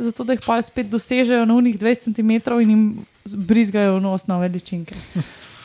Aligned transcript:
zato 0.00 0.24
da 0.24 0.32
jih 0.32 0.42
pa 0.46 0.62
spet 0.62 0.88
dosežejo 0.90 1.44
na 1.44 1.54
unih 1.54 1.78
20 1.78 2.08
cm 2.08 2.30
in 2.62 2.70
jim 2.70 2.84
brizgajo 3.24 3.98
v 3.98 4.00
nos 4.00 4.26
nove 4.26 4.48
ličinke. 4.48 4.94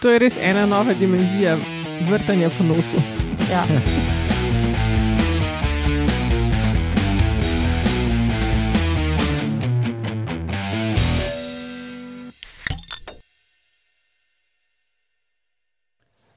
To 0.03 0.11
je 0.11 0.19
res 0.19 0.37
ena 0.37 0.65
nova 0.65 0.93
dimenzija 0.93 1.57
vrtanja 2.09 2.51
po 2.57 2.63
nosu. 2.63 2.99
Ja. 3.51 3.63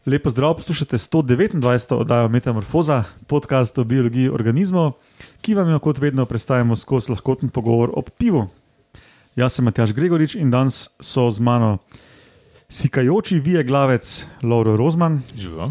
Lepo 0.08 0.30
zdrav, 0.30 0.54
poslušate 0.56 0.98
129. 0.98 1.94
oddajo 1.94 2.28
Metamorfoza, 2.28 3.04
podcast 3.26 3.78
o 3.78 3.84
biologiji 3.84 4.28
organizmov, 4.28 4.92
ki 5.40 5.54
vam 5.54 5.70
jo 5.70 5.78
kot 5.78 5.98
vedno 5.98 6.26
predstavljamo 6.26 6.76
skozi 6.76 7.12
lahkoten 7.12 7.48
pogovor 7.48 7.90
o 7.90 8.02
pivu. 8.02 8.48
Jaz 9.36 9.52
sem 9.52 9.64
Matjaš 9.64 9.92
Gregorič 9.92 10.34
in 10.34 10.50
danes 10.50 10.88
so 11.00 11.30
z 11.30 11.40
mano 11.40 11.78
sikajoči 12.68 13.38
vije 13.38 13.64
glavec 13.64 14.08
Lauro 14.42 14.76
Rozman, 14.76 15.22
Živo. 15.36 15.70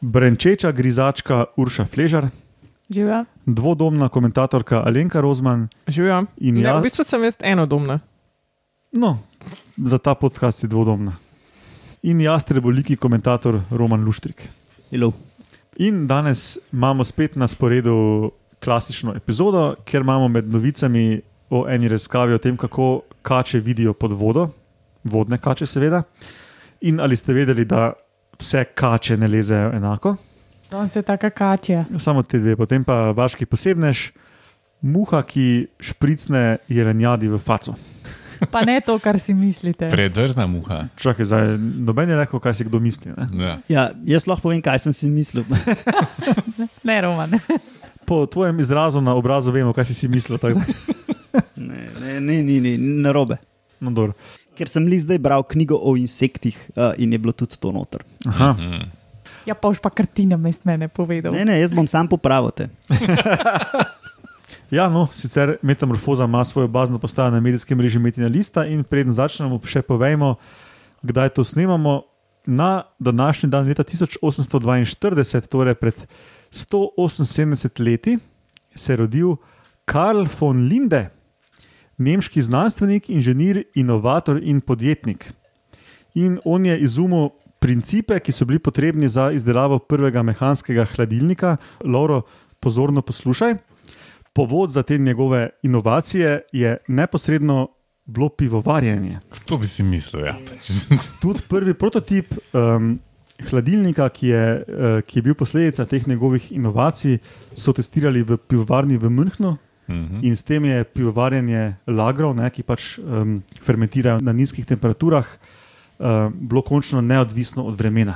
brenčeča 0.00 0.72
grizačka 0.72 1.44
Urša 1.56 1.84
Fležar, 1.86 2.28
Živijo. 2.90 3.24
dvodomna 3.46 4.08
komentatorka 4.08 4.82
Alenka 4.82 5.20
Rozman 5.20 5.68
Živijo. 5.88 6.24
in 6.36 6.56
Ja, 6.56 6.70
jaz. 6.70 6.80
v 6.80 6.82
bistvu 6.82 7.04
sem 7.04 7.24
jaz 7.24 7.36
enodomna. 7.40 8.00
No, 8.92 9.18
za 9.76 9.98
ta 9.98 10.14
podcast 10.14 10.62
je 10.62 10.68
dvodomna. 10.68 11.16
In 12.02 12.20
jaz, 12.20 12.44
treboliki 12.44 12.96
komentator 12.96 13.60
Roman 13.70 14.04
Luštrik. 14.04 14.48
Hello. 14.90 15.12
In 15.76 16.06
danes 16.06 16.58
imamo 16.72 17.04
spet 17.04 17.36
na 17.36 17.46
sporedu 17.46 18.30
klasično 18.64 19.14
epizodo, 19.16 19.74
kjer 19.84 20.02
imamo 20.02 20.28
med 20.28 20.48
novicami 20.52 21.20
o 21.50 21.64
eni 21.68 21.88
raziskavi 21.88 22.34
o 22.34 22.38
tem, 22.38 22.56
kako 22.56 23.02
kače 23.22 23.60
vidijo 23.60 23.92
pod 23.92 24.12
vodo, 24.12 24.48
vodne 25.04 25.38
kače, 25.38 25.66
seveda. 25.66 26.02
In 26.80 27.00
ali 27.00 27.16
ste 27.16 27.32
vedeli, 27.32 27.64
da 27.64 27.92
vse 28.40 28.64
kače 28.74 29.16
ne 29.16 29.28
lezejo 29.28 29.72
enako, 29.76 30.16
Danes 30.70 30.96
je 30.96 31.02
taka 31.02 31.30
kačja. 31.30 31.84
samo 31.98 32.22
te 32.22 32.38
dve, 32.38 32.56
potem 32.56 32.84
pa 32.84 33.10
vaški 33.10 33.46
posebnež, 33.46 34.10
muha, 34.80 35.22
ki 35.22 35.66
špricne 35.80 36.58
jelenjadi 36.68 37.28
v 37.28 37.38
faco. 37.38 37.74
Pa 38.50 38.62
ne 38.64 38.80
to, 38.80 38.94
kar 38.98 39.18
si 39.18 39.34
mislite. 39.34 39.90
Predrzna 39.90 40.46
muha. 40.46 40.86
Čakaj, 40.96 41.26
zdaj, 41.26 41.58
noben 41.58 42.08
je 42.08 42.16
rekel, 42.16 42.40
kaj 42.40 42.54
si 42.54 42.64
kdo 42.64 42.80
misli. 42.80 43.12
Ne? 43.12 43.26
Ja. 43.44 43.58
Ja, 43.68 43.90
jaz 44.04 44.24
lahko 44.30 44.48
povem, 44.48 44.62
kaj 44.64 44.78
sem 44.78 44.92
si 44.96 45.10
mislil. 45.10 45.44
Ne, 46.84 47.00
Roman. 47.02 47.36
Po 48.10 48.24
tvojem 48.26 48.58
izrazu 48.58 48.98
na 48.98 49.14
obrazu 49.14 49.54
vemo, 49.54 49.70
kaj 49.76 49.86
si 49.86 49.94
si 49.94 50.08
mislil. 50.10 50.38
ne, 51.54 51.86
ne, 52.00 52.18
ne, 52.20 52.42
ne, 52.42 52.56
ne, 52.60 52.72
ne 52.78 53.12
robe. 53.14 53.38
No, 53.78 53.94
dobro. 53.94 54.18
Ker 54.58 54.68
sem 54.68 54.88
li 54.90 54.98
zdaj 54.98 55.20
bral 55.22 55.46
knjigo 55.46 55.78
o 55.78 55.94
insektih 55.96 56.58
uh, 56.74 56.90
in 56.98 57.14
je 57.14 57.20
bilo 57.22 57.32
tudi 57.32 57.54
to 57.54 57.70
noter. 57.72 58.02
Aha. 58.26 58.52
Mm. 58.58 58.90
Ja, 59.46 59.54
pa 59.54 59.70
už 59.70 59.78
pa 59.78 59.94
kartina 59.94 60.36
mest 60.36 60.66
mene 60.66 60.90
povedal. 60.90 61.32
Ne, 61.32 61.46
ne, 61.46 61.56
jaz 61.62 61.72
bom 61.72 61.86
sam 61.88 62.10
popravil 62.10 62.50
te. 62.50 62.68
Ja, 64.70 64.88
no, 64.88 65.08
sicer 65.10 65.56
Metamorfoza 65.62 66.24
ima 66.24 66.44
svojo 66.44 66.68
bazno 66.68 66.98
postajo 66.98 67.30
na 67.30 67.40
medijskem 67.40 67.78
mreži 67.78 67.98
Metina 67.98 68.28
Lista 68.28 68.62
in 68.66 68.84
preden 68.86 69.12
začnemo, 69.12 69.58
še 69.66 69.82
povejmo, 69.82 70.36
kdaj 71.02 71.34
to 71.34 71.44
snemamo. 71.44 72.02
Na 72.46 72.82
današnji 72.98 73.50
dan, 73.50 73.66
leta 73.68 73.82
1842, 73.84 75.40
torej 75.50 75.74
pred 75.74 76.06
178 76.52 77.78
leti, 77.84 78.18
se 78.74 78.92
je 78.92 78.96
rodil 78.96 79.36
Karl 79.84 80.26
von 80.40 80.66
Linde, 80.68 81.10
nemški 81.98 82.42
znanstvenik, 82.42 83.10
inženir, 83.10 83.64
inovator 83.74 84.40
in 84.42 84.60
podjetnik. 84.60 85.32
In 86.14 86.38
on 86.44 86.66
je 86.66 86.78
izumil 86.80 87.30
principe, 87.60 88.18
ki 88.20 88.32
so 88.32 88.46
bili 88.48 88.58
potrebni 88.58 89.08
za 89.08 89.30
izdelavo 89.30 89.78
prvega 89.78 90.22
mehanskega 90.22 90.86
hladilnika. 90.94 91.56
Lauro, 91.84 92.22
pozorno 92.60 93.02
poslušaj. 93.02 93.54
Povod 94.32 94.70
za 94.70 94.82
te 94.82 94.98
njegove 94.98 95.50
inovacije 95.62 96.40
je 96.52 96.76
neposredno 96.88 97.68
bilo 98.04 98.28
pivovarjenje. 98.28 99.20
To 99.44 99.58
bi 99.58 99.66
si 99.66 99.82
mislil. 99.82 100.24
Ja. 100.24 100.36
Tudi 101.20 101.42
prvi 101.48 101.74
prototip 101.74 102.34
um, 102.52 102.98
hladilnika, 103.48 104.08
ki 104.08 104.26
je, 104.26 104.44
uh, 104.68 105.00
ki 105.06 105.18
je 105.18 105.22
bil 105.22 105.34
posledica 105.34 105.84
teh 105.86 106.06
njegovih 106.08 106.52
inovacij, 106.52 107.18
so 107.54 107.72
testirali 107.72 108.22
v 108.22 108.36
pivovarni 108.36 108.96
v 108.96 109.10
Münchnu. 109.10 109.56
Mhm. 109.88 110.20
In 110.22 110.36
s 110.36 110.42
tem 110.42 110.64
je 110.64 110.84
pivovarjenje 110.84 111.76
lagrov, 111.86 112.36
ne, 112.36 112.50
ki 112.50 112.62
pač 112.62 112.98
um, 112.98 113.42
fermentirajo 113.62 114.20
na 114.22 114.32
nizkih 114.32 114.62
temperaturah, 114.66 115.26
um, 115.98 116.30
bilo 116.40 116.62
končno 116.62 117.00
neodvisno 117.00 117.64
od 117.66 117.74
vremena. 117.74 118.14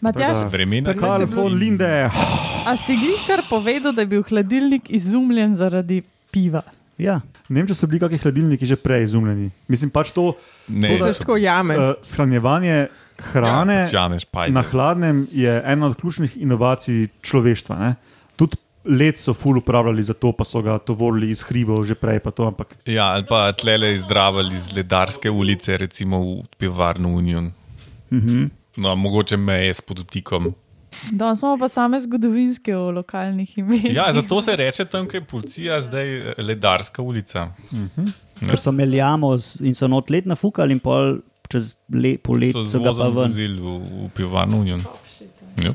Matjaž, 0.00 0.38
da- 0.38 0.48
Vremena. 0.48 0.94
Karl 0.94 1.20
je 1.20 1.26
bilo- 1.26 1.42
von 1.42 1.52
Linde, 1.58 2.08
a 2.66 2.76
si 2.76 2.96
glih 2.96 3.20
kar 3.26 3.42
povedal, 3.50 3.92
da 3.92 4.00
je 4.00 4.06
bil 4.06 4.22
hladilnik 4.22 4.90
izumljen 4.90 5.54
zaradi 5.54 6.02
piva? 6.30 6.62
Ja. 6.98 7.20
ne 7.48 7.60
vem, 7.60 7.66
če 7.66 7.74
so 7.74 7.86
bili 7.86 8.00
kakšni 8.00 8.18
hladilniki 8.18 8.66
že 8.66 8.76
prej 8.76 9.04
izumljeni. 9.04 9.50
Mislim 9.66 9.90
pač 9.90 10.10
to 10.10 10.34
Ne, 10.68 10.88
To, 10.88 11.04
da- 11.04 11.12
se 11.12 11.20
tako 11.20 11.36
jame. 11.36 11.76
uh, 11.76 11.94
shranjevanje 12.02 12.88
hrane. 13.24 13.86
Ja, 13.86 14.08
pač. 14.30 14.50
Na 14.50 14.62
hladnem 14.62 15.26
je 15.32 15.62
ena 15.64 15.86
od 15.86 15.96
ključnih 15.96 16.36
inovacij 16.36 17.08
človeštva. 17.22 17.78
Ne? 17.78 17.94
Tudi 18.36 18.56
led 18.84 19.16
so 19.16 19.34
ful 19.34 19.58
uporabljali 19.58 20.02
za 20.02 20.14
to, 20.14 20.32
pa 20.32 20.44
so 20.44 20.62
ga 20.62 20.78
tovorili 20.78 21.30
iz 21.30 21.42
hribov 21.42 21.84
že 21.84 21.94
prej. 21.94 22.18
pa 22.18 22.30
To, 22.30 22.46
ampak 22.46 22.76
Ja, 22.84 23.04
ali 23.08 23.24
pa 23.24 23.52
tlele 23.52 23.92
izdravali 23.92 24.56
iz 24.56 24.72
ledarske 24.72 25.30
ulice, 25.30 25.76
recimo 25.76 26.20
v 26.20 26.46
pivovarno 26.56 27.08
Union. 27.08 27.52
Mhm. 28.12 28.44
No, 28.76 28.94
mogoče 28.94 29.36
meje 29.36 29.74
s 29.74 29.80
podtikom. 29.80 30.54
Danes 31.10 31.40
imamo 31.40 31.58
pa 31.58 31.68
same 31.68 31.98
zgodovinske 31.98 32.74
o 32.74 32.90
lokalnih 32.90 33.58
imenih. 33.58 33.94
Ja, 33.94 34.12
zato 34.12 34.40
se 34.40 34.56
reče 34.56 34.84
tam, 34.86 35.06
ker 35.06 35.14
je 35.16 35.26
policija 35.26 35.80
zdaj 35.80 36.08
eh, 36.20 36.34
ledarska 36.38 37.02
ulica. 37.02 37.48
Ker 38.40 38.58
so 38.58 38.72
meljamo 38.72 39.32
z- 39.34 39.60
in 39.62 39.74
so 39.74 39.86
not 39.86 40.10
let 40.10 40.26
nafukali 40.26 40.72
in 40.72 40.80
pol 40.80 41.18
čez 41.48 41.70
le, 41.90 42.16
polet 42.18 42.52
So 42.52 42.62
so 42.64 42.80
ga 42.80 42.92
pa 42.92 43.04
ven. 43.04 43.14
vozili 43.14 43.56
v, 43.56 43.78
v 44.00 44.10
pivovarno 44.10 44.58
Union. 44.58 44.82
Ja, 45.58 45.74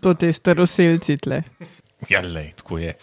To 0.00 0.14
te 0.14 0.28
staroseljci 0.28 1.16
tle. 1.18 1.42
ja 2.06 2.20
lej, 2.22 2.52
tako 2.54 2.78
je. 2.78 2.94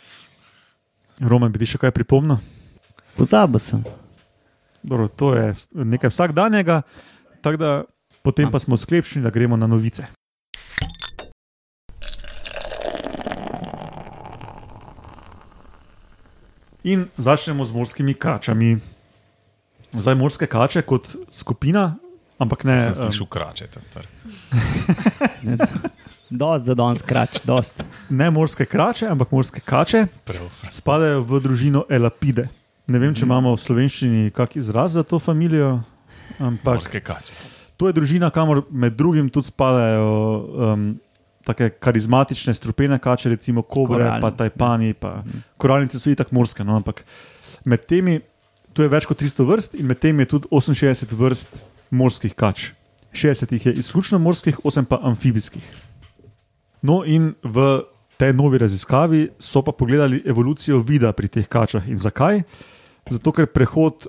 Roman, 1.22 1.52
bi 1.52 1.60
ti 1.60 1.66
še 1.68 1.78
kaj 1.78 1.92
pripomnil? 1.92 2.38
Pozabil 3.14 3.60
sem. 3.60 3.84
Dobro, 4.82 5.08
to 5.08 5.34
je 5.34 5.54
nekaj 5.76 6.10
vsakdanjega, 6.10 6.82
tako 7.42 7.58
da 7.58 7.72
potem 8.22 8.50
pa 8.50 8.58
smo 8.58 8.74
sklepčni, 8.74 9.22
da 9.22 9.30
gremo 9.30 9.54
na 9.56 9.68
novice. 9.68 10.06
In 16.84 17.06
začnemo 17.18 17.66
z 17.66 17.72
morskimi 17.78 18.14
kačami. 18.14 18.78
Zdaj 19.94 20.16
morske 20.16 20.48
kače 20.48 20.82
kot 20.82 21.14
skupina, 21.30 21.96
ampak 22.42 22.64
ne. 22.66 22.80
Sem 22.82 22.96
em, 22.96 23.12
slišal 23.12 23.28
krače, 23.30 23.68
ta 23.70 23.82
star. 23.82 24.08
Dost 26.32 26.66
za 26.66 26.74
danes 26.76 27.02
krač, 27.04 27.42
dost. 27.44 27.84
ne 28.10 28.30
morske 28.32 28.66
krače, 28.66 29.06
ampak 29.12 29.32
morske 29.36 29.60
kače 29.60 30.06
Prav. 30.24 30.48
spadajo 30.72 31.26
v 31.28 31.40
družino 31.44 31.84
Elapide. 31.92 32.48
Ne 32.88 33.00
vem, 33.04 33.12
če 33.12 33.28
imamo 33.28 33.52
v 33.52 33.60
slovenščini 33.60 34.32
kak 34.32 34.56
izraz 34.56 34.96
za 34.96 35.04
to 35.04 35.20
familijo, 35.20 35.84
ampak 36.40 36.80
Morske 36.80 37.04
kače. 37.04 37.36
to 37.76 37.92
je 37.92 37.94
družina, 37.94 38.32
kamor 38.32 38.64
med 38.72 38.96
drugim 38.96 39.28
tudi 39.30 39.52
spadajo 39.52 40.08
um, 40.72 40.88
tako 41.46 41.70
karizmatične 41.80 42.54
strupene 42.54 43.00
kače, 43.00 43.30
recimo 43.30 43.62
kobre, 43.62 44.04
Koralne. 44.04 44.22
pa 44.22 44.32
tajpani, 44.32 44.94
pa 44.94 45.24
koralnice 45.58 46.00
so 46.00 46.12
itak 46.12 46.32
morske. 46.32 46.64
No, 46.64 46.76
ampak 46.76 47.06
med 47.66 47.86
temi, 47.90 48.20
tu 48.74 48.86
je 48.86 48.90
več 48.92 49.08
kot 49.10 49.22
300 49.22 49.48
vrst 49.48 49.80
in 49.80 49.90
med 49.90 50.00
temi 50.00 50.24
je 50.26 50.34
tudi 50.36 50.52
68 50.52 51.16
vrst 51.18 51.60
morskih 51.92 52.36
kač. 52.38 52.72
60 53.14 53.52
jih 53.52 53.66
je 53.66 53.74
izključno 53.84 54.20
morskih, 54.20 54.60
8 54.64 54.86
pa 54.88 55.02
amfibijskih. 55.04 55.64
No, 56.82 57.04
in 57.06 57.34
v 57.44 57.84
tej 58.18 58.34
novi 58.38 58.62
raziskavi 58.62 59.30
so 59.42 59.62
pa 59.66 59.74
pogledali 59.74 60.22
evolucijo 60.26 60.80
vida 60.80 61.12
pri 61.12 61.28
teh 61.28 61.48
kačah. 61.48 61.90
In 61.90 61.98
zakaj? 61.98 62.44
Zato, 63.10 63.34
ker 63.34 63.50
prehod 63.50 64.08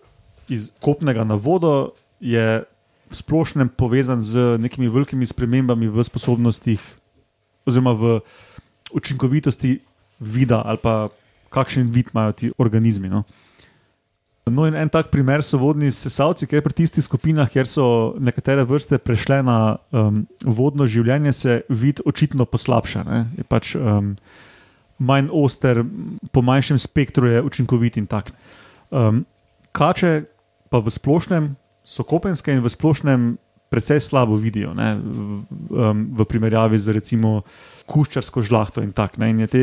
iz 0.53 0.71
kopnega 0.81 1.25
na 1.25 1.35
vodo 1.35 1.97
je 2.21 2.63
v 3.09 3.15
splošnem 3.15 3.69
povezan 3.69 4.23
z 4.23 4.57
nekimi 4.61 4.89
velikimi 4.89 5.27
spremembami 5.27 5.89
v 5.89 6.05
sposobnostih, 6.05 6.81
oziroma 7.67 7.93
v 7.93 8.21
učinkovitosti 8.93 9.79
vida, 10.21 10.63
ali 10.65 10.79
pa 10.83 11.09
kakšen 11.53 11.91
vid 11.93 12.13
imajo 12.13 12.33
ti 12.33 12.53
organizmi. 12.59 13.09
No. 13.09 13.25
No, 14.51 14.67
in 14.67 14.75
en 14.75 14.91
tak 14.91 15.13
primer 15.15 15.39
so 15.43 15.59
vodni 15.61 15.93
sesalci, 15.95 16.49
ker 16.51 16.65
pri 16.65 16.75
tistih 16.75 17.05
skupinah, 17.05 17.47
kjer 17.47 17.69
so 17.71 17.85
nekatere 18.19 18.65
vrste 18.67 18.99
prešle 18.99 19.39
na 19.47 19.79
um, 19.95 20.25
vodno 20.43 20.89
življenje, 20.91 21.33
se 21.33 21.61
vid 21.71 22.03
očitno 22.03 22.45
poslabša. 22.51 23.05
Ne. 23.07 23.21
Je 23.39 23.47
pač 23.47 23.77
um, 23.79 24.17
manj 24.99 25.31
oster, 25.31 25.85
po 26.35 26.43
manjšem 26.43 26.83
spektru 26.83 27.31
je 27.31 27.45
učinkovit 27.47 28.01
in 28.03 28.11
tak. 28.11 28.35
Um, 28.91 29.23
kače 29.71 30.27
pa 30.75 30.83
v 30.83 30.91
splošnem 30.91 31.53
so 31.87 32.03
kopenske 32.03 32.51
in 32.51 32.67
v 32.67 32.71
splošnem 32.71 33.31
precej 33.73 34.01
slabo 34.05 34.37
vidijo, 34.37 34.75
ne, 34.77 34.93
um, 35.01 36.05
v 36.13 36.27
primerjavi 36.29 36.79
z 36.79 36.93
recimo 36.93 37.41
kuščarsko 37.89 38.45
žlahto 38.45 38.85
in 38.85 38.93
tak. 38.93 39.17
Ne, 39.17 39.33
in 39.33 39.41
je 39.47 39.49
te 39.49 39.63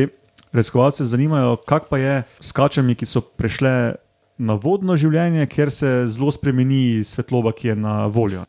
raziskovalce 0.50 1.06
zanimajo, 1.06 1.60
kak 1.62 1.86
pa 1.88 2.00
je 2.02 2.14
s 2.42 2.50
kačami, 2.52 2.98
ki 2.98 3.06
so 3.06 3.22
prešle 3.22 3.94
na 4.40 4.56
vodno 4.58 4.96
življenje, 4.98 5.46
kjer 5.52 5.70
se 5.70 5.90
zelo 6.10 6.32
spremeni 6.34 7.04
svetloba, 7.06 7.52
ki 7.54 7.72
je 7.72 7.76
na 7.78 7.94
voljo. 8.10 8.46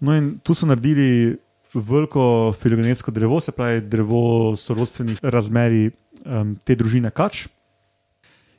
No, 0.00 0.16
in 0.16 0.36
tu 0.42 0.56
so 0.56 0.66
naredili 0.66 1.36
veliko 1.76 2.52
filogenetsko 2.56 3.12
drevo, 3.12 3.40
se 3.40 3.52
pravi 3.52 3.84
drevo 3.84 4.56
sorodstvenih 4.56 5.20
razmerij 5.22 5.90
um, 6.24 6.56
te 6.64 6.76
družine 6.76 7.12
kač, 7.14 7.46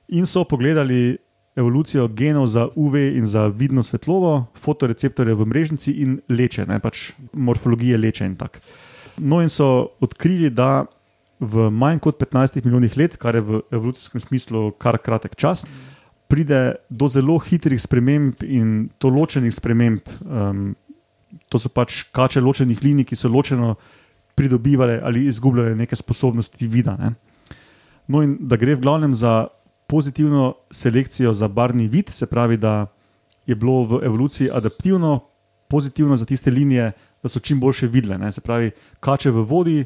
in 0.08 0.26
so 0.30 0.46
pogledali 0.48 1.18
evolucijo 1.58 2.08
genov 2.08 2.48
za 2.48 2.68
UV 2.76 2.96
in 3.18 3.26
za 3.26 3.48
vidno 3.48 3.84
svetlobo, 3.84 4.46
fotoreceptorje 4.56 5.34
v 5.34 5.46
mrežnici 5.46 5.92
in 6.04 6.20
leče, 6.30 6.68
ne 6.70 6.80
pač 6.80 7.12
morfologije 7.34 7.98
leče 7.98 8.26
in 8.26 8.36
tako. 8.38 8.62
No, 9.18 9.42
in 9.42 9.50
so 9.50 9.98
odkrili, 10.00 10.50
da 10.54 10.86
v 11.40 11.70
manj 11.74 12.00
kot 12.06 12.22
15 12.22 12.62
milijonih 12.66 12.98
let, 12.98 13.18
kar 13.18 13.36
je 13.36 13.42
v 13.42 13.62
evolucijskem 13.72 14.22
smislu 14.22 14.72
kar 14.78 14.98
kratek 15.02 15.36
čas, 15.36 15.66
pride 16.28 16.76
do 16.90 17.08
zelo 17.08 17.38
hitrih 17.40 17.82
sprememb 17.82 18.44
in 18.44 18.90
to 18.98 19.10
ločenih 19.10 19.54
sprememb. 19.54 20.02
Um, 20.26 20.76
to 21.50 21.60
so 21.60 21.70
pač 21.70 22.04
kače 22.14 22.42
ločenih 22.42 22.84
linij, 22.84 23.10
ki 23.10 23.16
so 23.16 23.30
ločeno 23.32 23.76
pridobivale 24.38 25.00
ali 25.04 25.26
izgubljale 25.26 25.76
neke 25.76 25.96
sposobnosti 25.96 26.68
vida. 26.68 26.98
Ne. 27.00 27.14
No, 28.08 28.22
in 28.22 28.38
da 28.40 28.58
gre 28.58 28.76
v 28.76 28.84
glavnem 28.84 29.14
za 29.14 29.48
pozitivno 29.88 30.54
selekcijo 30.72 31.34
za 31.34 31.48
barvni 31.48 31.88
vid, 31.88 32.10
se 32.10 32.26
pravi, 32.26 32.58
da 32.58 32.88
je 33.46 33.56
bilo 33.56 33.84
v 33.84 34.00
evoluciji 34.04 34.50
adaptivno, 34.54 35.20
pozitivno 35.68 36.18
za 36.18 36.26
tiste 36.26 36.52
linije, 36.52 36.92
da 37.24 37.30
so 37.30 37.40
čim 37.40 37.60
boljše 37.60 37.88
videle. 37.88 38.18
Ne. 38.18 38.32
Se 38.32 38.42
pravi, 38.42 38.72
kače 39.00 39.32
v 39.32 39.44
vodi 39.44 39.86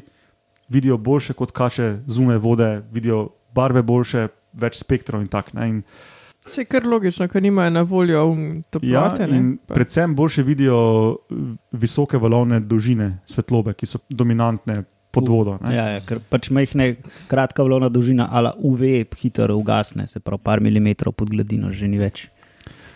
vidijo 0.68 0.96
boljše 0.98 1.32
kot 1.32 1.50
kače 1.50 1.98
zunaj 2.06 2.38
vode, 2.38 2.82
vidijo 2.92 3.28
barve 3.54 3.82
boljše, 3.82 4.28
več 4.52 4.80
spektrov 4.80 5.22
in 5.22 5.28
tako 5.28 5.50
naprej. 5.54 5.82
Se 6.46 6.60
je 6.60 6.66
kar 6.66 6.86
logično, 6.86 7.28
ker 7.30 7.42
nimajo 7.42 7.70
na 7.70 7.82
voljo 7.86 8.22
toplote. 8.70 9.22
Ja, 9.22 9.28
in 9.30 9.58
predvsem 9.66 10.14
boljše 10.18 10.42
vidijo 10.42 10.78
visoke 11.72 12.18
valovne 12.18 12.58
dolžine 12.60 13.20
svetlobe, 13.26 13.76
ki 13.78 13.86
so 13.86 14.00
dominantne 14.10 14.82
pod 15.12 15.28
vodo. 15.28 15.58
ne. 15.60 15.74
Ja, 15.76 15.86
ja, 15.96 16.00
ker 16.00 16.20
pač 16.30 16.50
majhne, 16.50 16.96
kratka 17.30 17.62
valovna 17.62 17.92
dolžina, 17.92 18.28
ali 18.32 18.52
UV 18.58 19.04
hitro 19.20 19.56
ugasne, 19.60 20.06
se 20.08 20.20
pravi, 20.20 20.42
par 20.42 20.64
milimetrov 20.64 21.12
pod 21.12 21.30
gladino, 21.30 21.72
že 21.72 21.88
ni 21.88 22.00
več. 22.00 22.28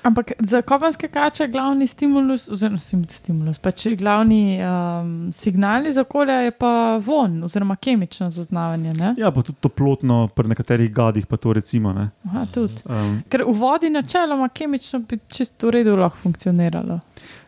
Ampak 0.06 0.32
za 0.38 0.60
kopenske 0.62 1.08
kače 1.08 1.44
je 1.44 1.48
glavni 1.50 1.86
stimulus, 1.86 2.44
oziroma 2.48 2.78
stimulus, 3.10 3.58
pač 3.58 3.88
glavni 3.98 4.54
um, 4.62 5.32
signal 5.34 5.86
iz 5.90 5.98
okolja 5.98 6.36
je 6.44 6.52
pa 6.54 6.70
von, 7.02 7.40
oziroma 7.44 7.74
kemično 7.76 8.28
zaznavanje. 8.30 8.92
Ne? 8.94 9.14
Ja, 9.18 9.32
pa 9.34 9.42
tudi 9.42 9.58
toplotno, 9.66 10.28
pri 10.28 10.52
nekaterih 10.54 10.92
gadih 10.94 11.26
pa 11.26 11.36
to 11.36 11.52
recimo. 11.58 11.92
ne. 11.92 12.10
Aha, 12.28 12.46
tudi. 12.54 12.86
Um, 12.86 13.18
Ker 13.28 13.42
v 13.48 13.56
vodi 13.58 13.90
načeloma 13.90 14.48
kemično 14.48 15.02
bi 15.08 15.18
čisto 15.26 15.66
v 15.66 15.80
redu 15.80 15.96
lahko 15.98 16.22
funkcioniralo. 16.22 17.00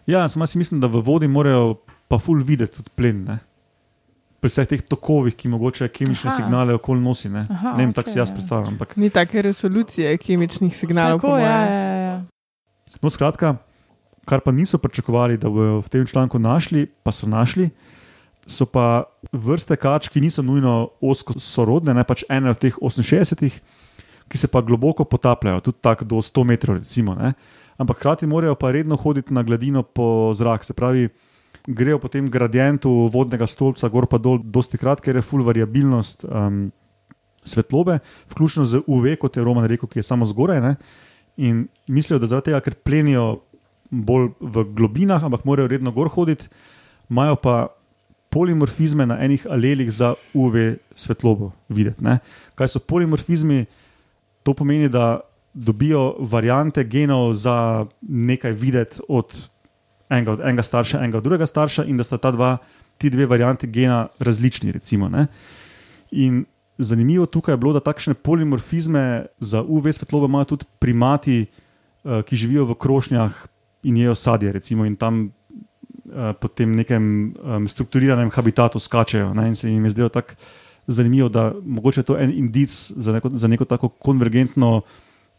ja, 0.07 0.29
samo 0.29 0.43
jaz 0.43 0.51
si 0.51 0.59
mislim, 0.59 0.81
da 0.81 0.91
v 0.91 1.05
vodi 1.07 1.29
morajo 1.29 1.77
pa 2.09 2.19
ful 2.19 2.43
videti 2.43 2.77
tudi 2.77 2.91
plen. 2.97 3.25
Ne? 3.25 3.39
Pri 4.39 4.51
vseh 4.53 4.69
teh 4.71 4.83
tokovih, 4.87 5.35
ki 5.35 5.51
mogoče 5.51 5.89
kemične 5.91 6.31
Aha. 6.31 6.37
signale 6.37 6.75
okoli 6.79 7.03
nosi. 7.03 7.27
Ne, 7.33 7.43
Aha, 7.51 7.73
ne 7.75 7.87
vem, 7.87 7.93
tako 7.95 8.13
si 8.13 8.21
jaz 8.21 8.31
ja. 8.31 8.37
predstavljam. 8.37 8.77
Ampak, 8.77 8.95
Ni 8.97 9.11
take 9.11 9.43
resolucije 9.43 10.13
kemičnih 10.23 10.77
signalov. 10.77 11.19
Tako, 11.19 11.39
ja, 11.39 11.55
moje. 11.57 11.73
ja, 11.75 11.97
ja. 12.05 12.17
no, 13.03 13.11
skratka, 13.11 13.57
kar 14.29 14.45
pa 14.45 14.55
niso 14.55 14.79
pričakovali, 14.79 15.41
da 15.43 15.51
bodo 15.51 15.81
v 15.83 15.89
tem 15.91 16.07
članku 16.07 16.39
našli, 16.39 16.87
pa 17.03 17.13
so 17.13 17.27
našli. 17.27 17.71
So 18.49 18.65
pa 18.65 19.05
vrste 19.33 19.77
kač, 19.77 20.09
ki 20.09 20.23
niso 20.25 20.43
nujno 20.43 20.95
osko 21.05 21.35
sorodne, 21.37 21.93
ne 21.93 22.05
pač 22.07 22.23
ene 22.31 22.55
od 22.55 22.61
teh 22.63 22.79
68, 22.79 23.59
ki 24.29 24.39
se 24.39 24.49
pa 24.49 24.63
globoko 24.63 25.05
potapljajo, 25.05 25.61
tudi 25.67 25.83
tako 25.83 26.05
do 26.05 26.23
100 26.23 26.45
metrov, 26.45 26.79
recimo. 26.79 27.17
Ne. 27.19 27.33
Ampak 27.79 28.01
hkrati 28.01 28.27
morajo 28.27 28.55
pa 28.55 28.73
redno 28.73 28.97
hoditi 28.97 29.35
na 29.35 29.43
gladino 29.43 29.83
po 29.83 30.33
zraku, 30.35 30.65
se 30.65 30.75
pravi, 30.75 31.09
grejo 31.67 31.99
po 31.99 32.09
tem 32.09 32.29
gradientu 32.31 32.91
vodnega 33.13 33.47
stolpca, 33.47 33.89
gor 33.89 34.07
pa 34.07 34.19
dol, 34.19 34.41
dosti 34.43 34.79
krat, 34.79 35.01
ker 35.05 35.17
je 35.17 35.25
full 35.25 35.45
variabilnost 35.47 36.25
um, 36.25 36.69
svetlobe, 37.45 37.99
vključno 38.31 38.65
z 38.65 38.83
UV, 38.87 39.15
kot 39.21 39.37
je 39.37 39.45
Roman 39.45 39.67
rekel, 39.67 39.89
ki 39.89 40.01
je 40.01 40.07
samo 40.07 40.27
zgoraj. 40.29 40.61
Ne. 40.65 40.75
In 41.37 41.67
mislijo, 41.87 42.19
da 42.19 42.31
zaradi 42.31 42.51
tega, 42.51 42.63
ker 42.65 42.75
plenijo 42.75 43.41
bolj 43.91 44.33
v 44.41 44.65
globinah, 44.77 45.25
ampak 45.25 45.47
morajo 45.49 45.71
redno 45.71 45.93
gor 45.97 46.11
hoditi, 46.13 46.49
imajo 47.11 47.37
pa 47.41 47.57
polimorfizme 48.29 49.07
na 49.09 49.17
enih 49.25 49.47
alelih 49.51 49.91
za 49.93 50.15
UV 50.35 50.77
svetlobo 50.95 51.53
videti. 51.69 52.05
Ne. 52.05 52.19
Kaj 52.55 52.75
so 52.75 52.85
polimorfizmi? 52.85 53.65
To 54.45 54.55
pomeni, 54.55 54.89
da 54.89 55.21
dobijo 55.55 56.17
variante 56.21 56.85
genov 56.85 57.35
za 57.35 57.87
nekaj 58.03 58.53
videti 58.53 59.01
od 59.09 59.49
enega, 60.11 60.33
od 60.33 60.41
enega 60.41 60.63
starša, 60.63 60.99
enega 60.99 61.19
od 61.19 61.25
drugega 61.25 61.47
starša, 61.47 61.85
in 61.85 61.97
da 61.97 62.05
sta 62.05 62.19
ta 62.19 62.31
dva, 62.31 62.57
ti 62.99 63.11
dve 63.11 63.27
varianti 63.27 63.67
gena 63.67 64.09
različni. 64.19 64.73
Recimo, 64.73 65.09
ne. 65.09 65.27
in 66.11 66.45
zanimivo 66.79 67.27
tukaj 67.27 67.53
je 67.53 67.57
bilo, 67.57 67.73
da 67.73 67.81
takšne 67.81 68.15
polimorfizme 68.15 69.27
za 69.39 69.63
UV 69.63 69.93
svetlobo 69.93 70.27
imajo 70.27 70.45
tudi 70.45 70.65
primati, 70.79 71.47
eh, 71.47 72.23
ki 72.23 72.37
živijo 72.37 72.65
v 72.65 72.75
krošnjah 72.75 73.47
in 73.83 73.97
jejo 73.97 74.15
sadje, 74.15 74.53
recimo, 74.53 74.87
in 74.87 74.97
tam 74.97 75.29
eh, 75.29 76.33
po 76.41 76.49
tem 76.49 76.73
nekem 76.73 77.35
strukturiranem 77.69 78.31
habitatu 78.31 78.79
skačejo. 78.79 79.35
Ne, 79.35 79.49
in 79.49 79.55
se 79.55 79.71
jim 79.71 79.85
je 79.85 79.91
zdelo 79.91 80.09
tako 80.09 80.35
zanimivo, 80.89 81.29
da 81.29 81.53
mogoče 81.65 82.01
je 82.01 82.05
to 82.05 82.19
en 82.19 82.33
indic 82.33 82.93
za 82.97 83.13
neko, 83.13 83.31
za 83.33 83.49
neko 83.49 83.65
tako 83.65 83.89
konvergentno 83.89 84.83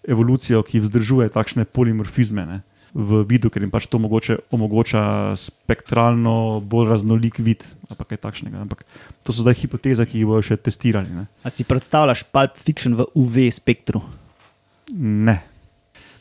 evolucijo, 0.07 0.62
ki 0.63 0.80
vzdržuje 0.80 1.30
takšne 1.30 1.66
polimorfizme. 1.66 2.45
Ne. 2.45 2.62
V 2.94 3.22
vidu, 3.30 3.52
ker 3.54 3.62
jim 3.62 3.70
pač 3.70 3.86
to 3.86 4.00
mogoče 4.02 4.40
omogoča 4.56 5.36
spektralno 5.38 6.58
bolj 6.66 6.90
raznolik 6.90 7.38
vid, 7.38 7.62
ali 7.86 7.98
pa 8.00 8.08
kaj 8.10 8.24
takšnega. 8.24 8.64
Ampak 8.66 8.82
to 9.22 9.36
so 9.36 9.46
zdaj 9.46 9.60
hipoteze, 9.62 10.08
ki 10.10 10.24
jih 10.24 10.30
bodo 10.30 10.42
še 10.46 10.58
testirali. 10.58 11.14
Ne. 11.14 11.28
A 11.46 11.54
si 11.54 11.68
predstavljaš 11.68 12.26
Pulp 12.34 12.58
Fiction 12.58 12.98
v 12.98 13.06
UV 13.14 13.50
spektru? 13.54 14.02
ne. 14.98 15.38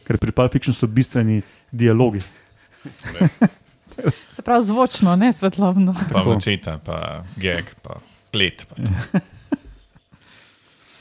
Ker 0.04 0.16
pri 0.20 0.32
Pulp 0.32 0.52
Fiction 0.52 0.76
so 0.76 0.88
bistveni 0.88 1.42
dialogi. 1.72 2.22
Se 4.32 4.42
pravi 4.44 4.64
zvočno, 4.64 5.16
ne 5.16 5.32
svetlobno. 5.32 5.94
Pa 6.12 6.22
mačeta, 6.24 6.78
pa 6.84 7.24
geg, 7.36 7.72
pa 7.82 8.00
klet. 8.32 8.64
Pa. 8.68 9.20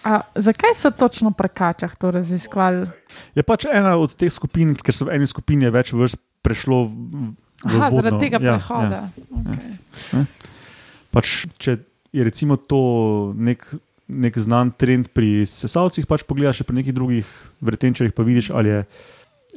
A, 0.08 0.22
zakaj 0.40 0.72
so 0.74 0.92
točno 0.92 1.34
pri 1.36 1.50
kačah 1.52 1.96
to 2.00 2.12
raziskovali? 2.16 2.88
Je 3.36 3.44
pač 3.44 3.66
ena 3.68 3.98
od 4.00 4.16
teh 4.16 4.32
skupin, 4.32 4.72
ker 4.80 4.96
so 4.96 5.10
v 5.10 5.18
eni 5.18 5.28
skupini 5.28 5.68
več 5.74 5.92
vrst 5.92 6.20
prešlo 6.46 6.80
Aha, 6.88 7.90
vodno. 7.90 7.90
zaradi 7.98 8.22
tega 8.22 8.40
ja, 8.40 8.56
prehoda. 8.56 9.02
Ja. 9.04 9.42
Okay. 9.42 10.24
Pač, 11.12 11.34
če 11.60 11.76
je 12.16 12.24
recimo 12.24 12.56
to 12.56 12.80
nek, 13.36 13.68
nek 14.08 14.40
znan 14.40 14.72
trend 14.80 15.12
pri 15.12 15.44
sesalcih, 15.44 16.08
pač 16.08 16.24
pogledaš 16.24 16.64
pri 16.64 16.80
nekih 16.80 16.96
drugih 16.96 17.28
vretenčarjih, 17.60 18.16
pa 18.16 18.24
vidiš, 18.24 18.54
ali 18.56 18.72
je 18.72 18.82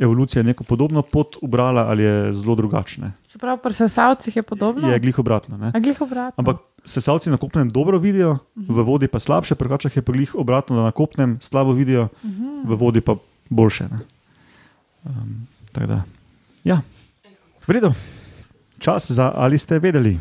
evolucija 0.01 0.43
neko 0.43 0.65
podobno 0.65 1.03
pot 1.03 1.37
ubrala 1.43 1.87
ali 1.89 2.03
je 2.05 2.33
zelo 2.33 2.55
drugačna. 2.55 3.13
Čeprav 3.29 3.59
pri 3.63 3.73
sesavcih 3.73 4.37
je 4.37 4.43
podobno. 4.43 4.89
Je 4.89 4.99
glih 4.99 5.19
obratno. 5.19 5.73
Glih 5.81 6.01
obratno. 6.01 6.35
Ampak 6.41 6.57
sesalci 6.85 7.31
na 7.31 7.37
kopnem 7.37 7.69
dobro 7.69 7.99
vidijo, 7.99 8.39
v 8.57 8.83
vodi 8.83 9.09
pa 9.09 9.19
slabše, 9.19 9.55
pri 9.55 9.69
kačah 9.69 9.97
je 9.97 10.03
pa 10.03 10.13
glih 10.13 10.35
obratno, 10.35 10.77
da 10.77 10.89
na 10.89 10.93
kopnem 10.93 11.39
slabo 11.41 11.73
vidijo, 11.73 12.09
v 12.65 12.75
vodi 12.77 13.01
pa 13.01 13.17
boljše. 13.51 13.85
ne. 13.85 14.01
Um, 15.05 15.47
tako 15.73 15.87
da, 15.87 16.03
ja, 16.65 16.81
v 17.67 17.73
redu. 17.73 17.93
Čas 18.79 19.11
za 19.11 19.33
ali 19.35 19.59
ste 19.59 19.79
vedeli. 19.79 20.19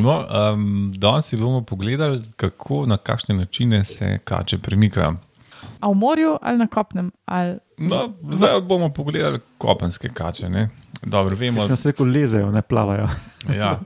No, 0.00 0.26
um, 0.52 0.64
danes 0.92 1.26
si 1.26 1.36
bomo 1.36 1.62
pogledali, 1.62 2.22
kako 2.36 2.86
na 2.86 2.96
kakšne 2.96 3.34
načine 3.36 3.84
se 3.84 4.18
kače 4.18 4.58
premikajo. 4.58 5.16
A 5.80 5.88
v 5.88 5.94
morju 5.94 6.36
ali 6.42 6.58
na 6.58 6.66
kopnem? 6.66 7.12
Ali... 7.24 7.58
No, 7.78 8.04
zdaj 8.24 8.60
bomo 8.60 8.88
pogledali 8.90 9.38
kopenske 9.58 10.08
kače. 10.08 10.48
Ne? 10.48 10.68
Dobro, 11.02 11.36
vemo, 11.36 11.62
sem 11.62 11.76
rekel, 11.84 12.06
lezejo, 12.06 12.50
ne 12.50 12.62
plavajo. 12.62 13.06
Ja. 13.48 13.78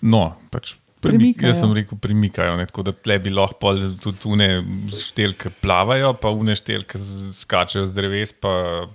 No, 0.00 0.20
pač 0.50 0.74
premik, 1.00 1.34
Premikajo. 1.34 1.48
jaz 1.48 1.60
sem 1.60 1.72
rekel, 1.72 1.98
premikajo. 1.98 2.56
Ne, 2.56 2.66
tako 2.66 2.82
da 2.82 2.92
tle 2.94 3.18
bi 3.18 3.30
lahko 3.30 3.58
pol 3.58 3.80
tudi 3.98 4.26
une 4.26 4.48
štelke 4.88 5.50
plavajo, 5.52 6.12
pa 6.14 6.30
une 6.30 6.54
štelke 6.54 6.98
z- 6.98 7.32
skačejo 7.36 7.86
z 7.86 7.94
dreves, 7.94 8.32
pa 8.32 8.86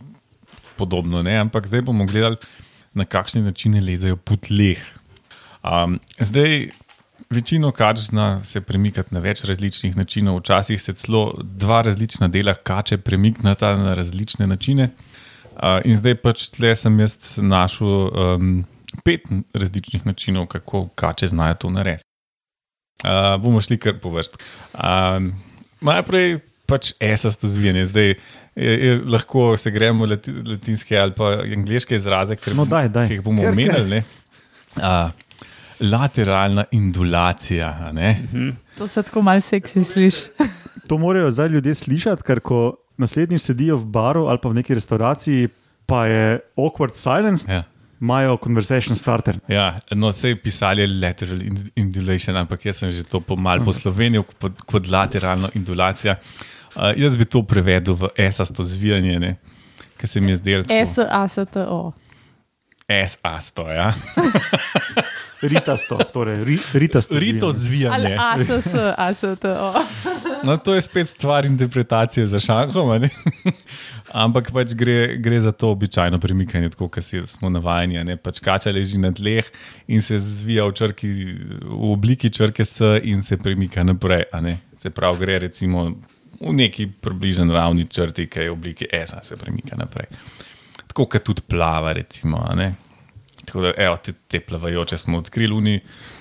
podobno. 0.78 1.24
Ne. 1.24 1.36
Ampak 1.38 1.68
zdaj 1.68 1.82
bomo 1.82 2.06
gledali 2.06 2.38
na 2.94 3.04
kakšne 3.04 3.42
načine 3.42 3.82
lezajo 3.82 4.16
po 4.18 4.36
tleh. 4.38 4.80
Um, 5.68 6.00
zdaj, 6.20 6.70
večino 7.30 7.72
kač 7.72 8.08
zna 8.08 8.44
se 8.46 8.62
premikati 8.62 9.16
na 9.16 9.20
več 9.20 9.44
različnih 9.48 9.98
načinov, 9.98 10.40
včasih 10.40 10.82
se 10.82 10.94
celo 10.94 11.34
dva 11.44 11.82
različna 11.82 12.28
dela 12.28 12.54
kače 12.56 12.98
premiknata 12.98 13.76
na 13.78 13.94
različne 13.98 14.48
načine. 14.48 14.90
Uh, 15.58 15.82
in 15.86 15.98
zdaj 15.98 16.16
pač 16.22 16.50
tle 16.54 16.76
sem 16.78 17.00
jaz 17.00 17.38
našel 17.42 17.88
um, 18.08 18.52
pet 19.04 19.26
različnih 19.54 20.06
načinov, 20.06 20.48
kako 20.54 20.88
kače 20.96 21.28
znajo 21.34 21.56
to 21.66 21.74
narediti. 21.74 22.06
Uh, 23.04 23.36
bomo 23.42 23.62
šli 23.62 23.78
kar 23.78 23.98
po 24.02 24.10
vrst. 24.14 24.38
Um, 24.74 25.34
najprej 25.82 26.40
pač 26.70 26.94
esasto 27.00 27.48
zvijanje. 27.48 27.86
Zdaj 27.86 28.08
je, 28.56 28.74
je, 28.86 28.96
lahko 29.06 29.58
se 29.58 29.72
gremo 29.72 30.06
lati, 30.06 30.32
latinske 30.32 30.98
ali 30.98 31.14
pa 31.18 31.36
angliške 31.44 31.96
izraze, 31.96 32.36
ker 32.36 32.56
No, 32.58 32.66
daj, 32.66 32.90
daj. 32.90 33.10
ki 33.10 33.20
jih 33.20 33.26
bomo 33.26 33.46
omenili. 33.46 34.04
Uh, 34.78 35.10
lateralna 35.81 36.65
indulacija. 36.72 37.77
a 37.81 37.91
ne. 37.91 38.22
To 38.77 38.88
se 38.88 39.03
tako 39.03 39.22
malce 39.22 39.48
seksi 39.50 39.84
sliši. 39.84 40.25
To 40.88 40.98
morajo 40.98 41.31
zdaj 41.31 41.48
ljudje 41.48 41.75
slišati, 41.75 42.24
ker 42.24 42.39
ko 42.39 42.60
naslednjič 42.98 43.41
sedijo 43.41 43.77
v 43.77 43.86
baru 43.86 44.25
ali 44.25 44.39
pa 44.41 44.50
v 44.50 44.53
neki 44.53 44.74
restavraciji, 44.74 45.48
pa 45.86 46.05
je 46.05 46.39
awkward 46.57 46.93
silence, 46.93 47.46
Ja. 47.48 47.63
imajo 48.01 48.38
conversation 48.38 48.96
starter. 48.96 49.39
Ja, 49.48 49.79
no, 49.91 50.07
vse 50.07 50.29
je 50.29 50.36
pisali 50.38 50.88
lateral 51.01 51.41
in- 51.41 51.72
indulation, 51.75 52.38
ampak 52.38 52.65
jaz 52.65 52.77
sem 52.77 52.91
že 52.91 53.03
to 53.03 53.19
pomal 53.19 53.60
poslovenil 53.60 54.24
kot, 54.24 54.62
kot 54.65 54.88
lateralno 54.88 55.50
indulacija. 55.53 56.15
Uh, 56.75 56.93
jaz 56.96 57.17
bi 57.17 57.25
to 57.25 57.41
prevedel 57.43 57.93
v 57.96 58.10
esasto 58.17 58.63
zvijanje, 58.63 59.36
ki 59.98 60.07
se 60.07 60.22
mi 60.22 60.31
je 60.31 60.36
zdelo. 60.36 60.63
S-A-S-T-O. 60.86 61.93
S-asto, 62.88 63.67
ja. 63.67 63.93
Ritasto, 65.41 65.98
torej 66.13 66.44
ri, 66.44 66.58
ritasto. 66.74 67.20
Rito 67.20 67.51
zvijanje. 67.51 68.15
Zvijanje. 68.15 68.17
A-S-S-A-S-T-O. 68.20 69.74
No, 70.44 70.58
to 70.58 70.75
je 70.75 70.82
spet 70.82 71.08
stvar 71.10 71.46
interpretacije 71.46 72.27
za 72.27 72.39
šankom, 72.39 72.89
a 72.89 73.00
ne? 73.00 73.10
ampak 74.24 74.51
pač 74.53 74.74
gre, 74.77 75.17
gre 75.17 75.41
za 75.41 75.51
to 75.51 75.72
običajno 75.74 76.20
premikanje, 76.20 76.70
tako 76.70 76.88
kot 76.88 77.03
smo 77.25 77.50
navajeni. 77.50 77.98
a 77.98 78.03
ne. 78.03 78.17
Pač 78.17 78.39
kača 78.39 78.72
leži 78.72 78.98
na 79.01 79.12
tleh 79.12 79.46
in 79.88 80.01
se 80.01 80.20
zvija 80.20 80.65
v, 80.70 80.74
črki, 80.77 81.10
v 81.65 81.91
obliki 81.91 82.29
črke 82.29 82.65
S 82.65 83.01
in 83.03 83.24
se 83.24 83.38
premika 83.38 83.84
naprej. 83.84 84.24
a 84.32 84.41
ne. 84.41 84.58
Se 84.77 84.89
pravi, 84.89 85.17
gre 85.20 85.39
recimo 85.39 85.89
v 86.39 86.53
neki 86.53 86.88
približni 87.01 87.50
ravni 87.53 87.88
črti, 87.89 88.27
ki 88.29 88.39
je 88.39 88.50
v 88.50 88.53
obliki 88.53 88.86
S, 88.94 89.13
a 89.13 89.24
se 89.24 89.38
premika 89.38 89.75
naprej. 89.75 90.06
Tako 90.88 91.06
kot 91.06 91.24
tudi 91.24 91.41
plava, 91.41 91.94
recimo. 91.94 92.46
a 92.46 92.56
ne. 92.56 92.75
Tako 93.48 93.62
da, 93.62 93.72
evo, 93.80 93.96
te, 93.98 94.12
te 94.27 94.39
plavajoče 94.39 94.98
smo 94.98 95.18
odkrili, 95.18 95.54
uni, 95.56 95.77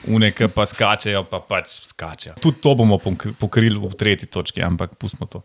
une, 0.06 0.28
ki 0.30 0.46
pa 0.48 0.62
skačejo, 0.62 1.24
pa 1.26 1.40
pač 1.42 1.72
skačejo. 1.82 2.36
Tudi 2.38 2.60
to 2.62 2.74
bomo 2.74 2.96
pok- 2.96 3.32
pokrili 3.34 3.74
v 3.78 3.90
tretji 3.92 4.28
točki, 4.28 4.62
ampak 4.62 4.94
pustimo 4.94 5.26
to. 5.26 5.42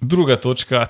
Druga 0.00 0.34
točka, 0.36 0.86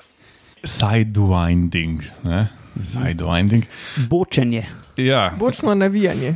sidewinding. 0.63 2.01
ne. 2.23 2.47
Sidewinding. 2.75 3.63
Bočenje. 4.09 4.65
Ja, 4.97 5.29
Bočno 5.37 5.75
navijanje. 5.75 6.35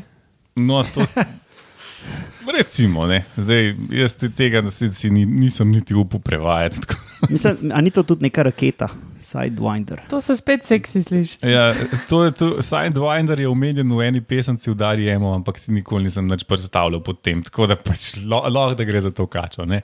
no, 0.56 0.84
to 0.94 1.04
recimo, 2.58 3.08
ne. 3.08 3.24
Zdaj, 3.38 3.76
jaz 3.90 4.16
te 4.16 4.30
tega 4.30 4.62
si 4.70 5.10
ni, 5.10 5.26
nisem 5.26 5.72
niti 5.72 5.94
upal 5.94 6.20
prevajati. 6.20 6.82
tako. 6.82 7.02
Mislim, 7.30 7.72
a 7.74 7.82
ni 7.82 7.92
to 7.92 8.04
tudi 8.04 8.24
neka 8.24 8.44
raketa, 8.44 8.88
Sidewinder? 9.18 10.00
To 10.10 10.22
se 10.22 10.36
spet 10.36 10.64
seksi 10.66 11.02
sliši. 11.04 11.38
Ja, 11.44 11.74
to 12.10 12.24
je 12.24 12.32
to. 12.32 12.48
Sidewinder 12.64 13.40
je 13.40 13.48
omenjen 13.48 13.92
v 13.92 14.02
eni 14.02 14.22
pesemci 14.22 14.72
Udari 14.72 15.10
Emo, 15.10 15.34
ampak 15.36 15.60
si 15.60 15.72
nikoli 15.72 16.04
nisem 16.04 16.28
nič 16.28 16.44
predstavljal 16.44 17.04
pod 17.04 17.20
tem. 17.22 17.44
Tako 17.44 17.68
da 17.68 17.76
pač 17.76 18.16
lo- 18.24 18.48
lahko 18.48 18.76
da 18.76 18.84
gre 18.84 19.02
za 19.02 19.12
to 19.12 19.28
kačo. 19.28 19.66
Ne, 19.66 19.82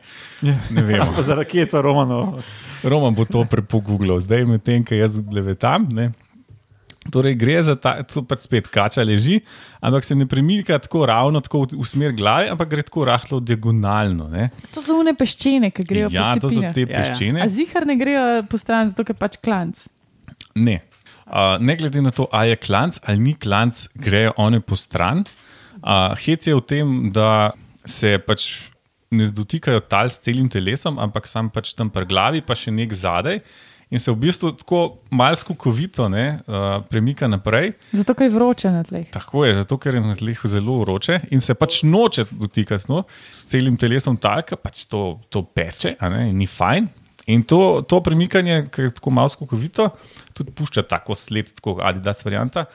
ne 0.70 0.82
vem. 0.82 1.04
Za 1.22 1.36
raketo, 1.36 1.82
Romano. 1.82 2.34
Roman 2.84 3.16
bo 3.16 3.26
to 3.26 3.44
prepogooglal, 3.44 4.20
zdaj 4.20 4.46
medtem, 4.46 4.86
ko 4.86 4.96
jaz 4.96 5.18
gledatam. 5.20 5.90
Ne. 5.92 6.12
Torej, 7.12 7.36
gre 7.38 7.60
za 7.62 7.76
ta, 7.78 8.00
to 8.02 8.24
pač 8.26 8.48
spet 8.48 8.66
kača 8.74 9.04
leži, 9.06 9.38
ampak 9.78 10.08
se 10.08 10.16
ne 10.18 10.26
premika 10.26 10.80
tako 10.82 11.04
ravno, 11.06 11.38
tako 11.46 11.68
v, 11.70 11.86
smer 11.86 12.16
glave, 12.18 12.50
ampak 12.50 12.72
gre 12.72 12.86
tako 12.88 13.06
rahlo 13.06 13.40
diagonalno. 13.40 14.26
Ne. 14.32 14.50
To 14.74 14.82
so 14.82 14.98
une 14.98 15.14
peščene, 15.14 15.70
ki 15.70 15.86
grejo 15.86 16.10
Ja, 16.14 16.32
po 16.34 16.48
to 16.48 16.56
so 16.56 16.66
te 16.74 16.82
Ja, 16.82 16.90
ja. 16.90 17.04
peščene. 17.04 17.44
A 17.46 17.48
zihar 17.52 17.86
ne 17.86 17.98
grejo 18.00 18.24
po 18.50 18.58
stran, 18.58 18.90
zato 18.90 19.06
ker 19.06 19.18
pač 19.22 19.38
klanc. 19.38 19.86
Ne. 20.58 20.82
Uh, 21.26 21.58
ne 21.62 21.76
glede 21.78 22.02
na 22.06 22.14
to, 22.14 22.26
ali 22.34 22.54
je 22.54 22.62
klanc 22.62 22.98
ali 23.06 23.22
ni 23.22 23.34
klanc, 23.34 23.86
grejo 23.98 24.34
one 24.42 24.62
po 24.62 24.78
stran. 24.78 25.24
Uh, 25.86 26.18
hec 26.26 26.46
je 26.50 26.58
v 26.58 26.66
tem, 26.66 26.96
da 27.14 27.54
se 27.86 28.18
pač 28.18 28.50
ne 29.14 29.30
dotikajo 29.30 29.84
tal 29.86 30.10
s 30.10 30.18
celim 30.26 30.50
telesom, 30.50 30.98
ampak 31.02 31.30
sam 31.30 31.50
pač 31.54 31.74
tam 31.78 31.90
pri 31.94 32.10
glavi, 32.10 32.42
pa 32.42 32.58
še 32.58 32.74
nek 32.74 32.94
zadaj. 32.98 33.42
In 33.94 34.02
se 34.02 34.12
v 34.12 34.18
bistvu 34.18 34.52
tako 34.58 34.80
malce 35.14 35.44
skukovito 35.44 36.08
ne, 36.10 36.40
uh, 36.48 36.82
premika 36.90 37.28
naprej. 37.30 37.76
Zato, 37.94 38.16
ker 38.18 38.26
je 38.26 38.34
vroče 38.34 38.72
na 38.74 38.82
tleh. 38.84 39.06
Tako 39.14 39.46
je, 39.46 39.56
zato 39.62 39.78
ker 39.78 39.96
je 39.96 40.02
na 40.02 40.16
tleh 40.18 40.42
zelo 40.50 40.80
vroče 40.82 41.20
in 41.36 41.42
se 41.42 41.54
pač 41.54 41.84
noče 41.86 42.26
dotikati 42.32 42.90
no, 42.90 43.04
s 43.30 43.46
celim 43.52 43.78
telesom 43.78 44.18
talka, 44.18 44.58
pač 44.58 44.88
to, 44.90 45.20
to 45.30 45.46
peče, 45.46 45.96
a 46.00 46.10
ne, 46.10 46.28
ni 46.34 46.50
fajn. 46.50 46.90
In 47.28 47.46
to, 47.46 47.82
to 47.90 48.02
premikanje, 48.06 48.68
ki 48.74 48.90
je 48.90 48.98
tako 49.00 49.14
malo 49.14 49.30
skokovito, 49.30 49.90
tudi 50.38 50.54
pušča 50.54 50.86
tako 50.90 51.16
sled, 51.18 51.54
tako 51.58 51.80
Adidas 51.82 52.22
varianta. 52.26 52.68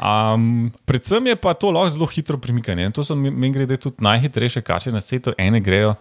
Um, 0.00 0.70
predvsem 0.88 1.26
je 1.26 1.36
pa 1.36 1.52
to 1.52 1.72
lahko 1.72 1.92
zelo 1.92 2.06
hitro 2.08 2.38
premikanje. 2.40 2.88
In 2.88 2.92
to 2.96 3.04
so 3.04 3.16
meni 3.16 3.52
grede 3.52 3.76
tudi 3.76 4.00
najhitrejše 4.00 4.62
kače 4.64 4.92
na 4.92 5.00
svetu, 5.00 5.34
ene 5.36 5.60
grejo 5.60 5.94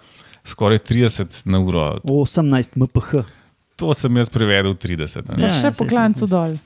skoraj 0.47 0.79
30 0.87 1.41
na 1.51 1.59
uro. 1.59 1.99
18 2.03 2.79
mph. 2.79 3.38
To 3.79 3.93
sem 3.93 4.17
jaz 4.17 4.29
prevedel 4.29 4.73
30. 4.75 5.23
a 5.23 5.37
ne. 5.37 5.37
Pa 5.37 5.41
Ja, 5.41 5.49
še 5.51 5.71
po 5.71 5.87
klancu 5.87 6.27
dol. 6.27 6.57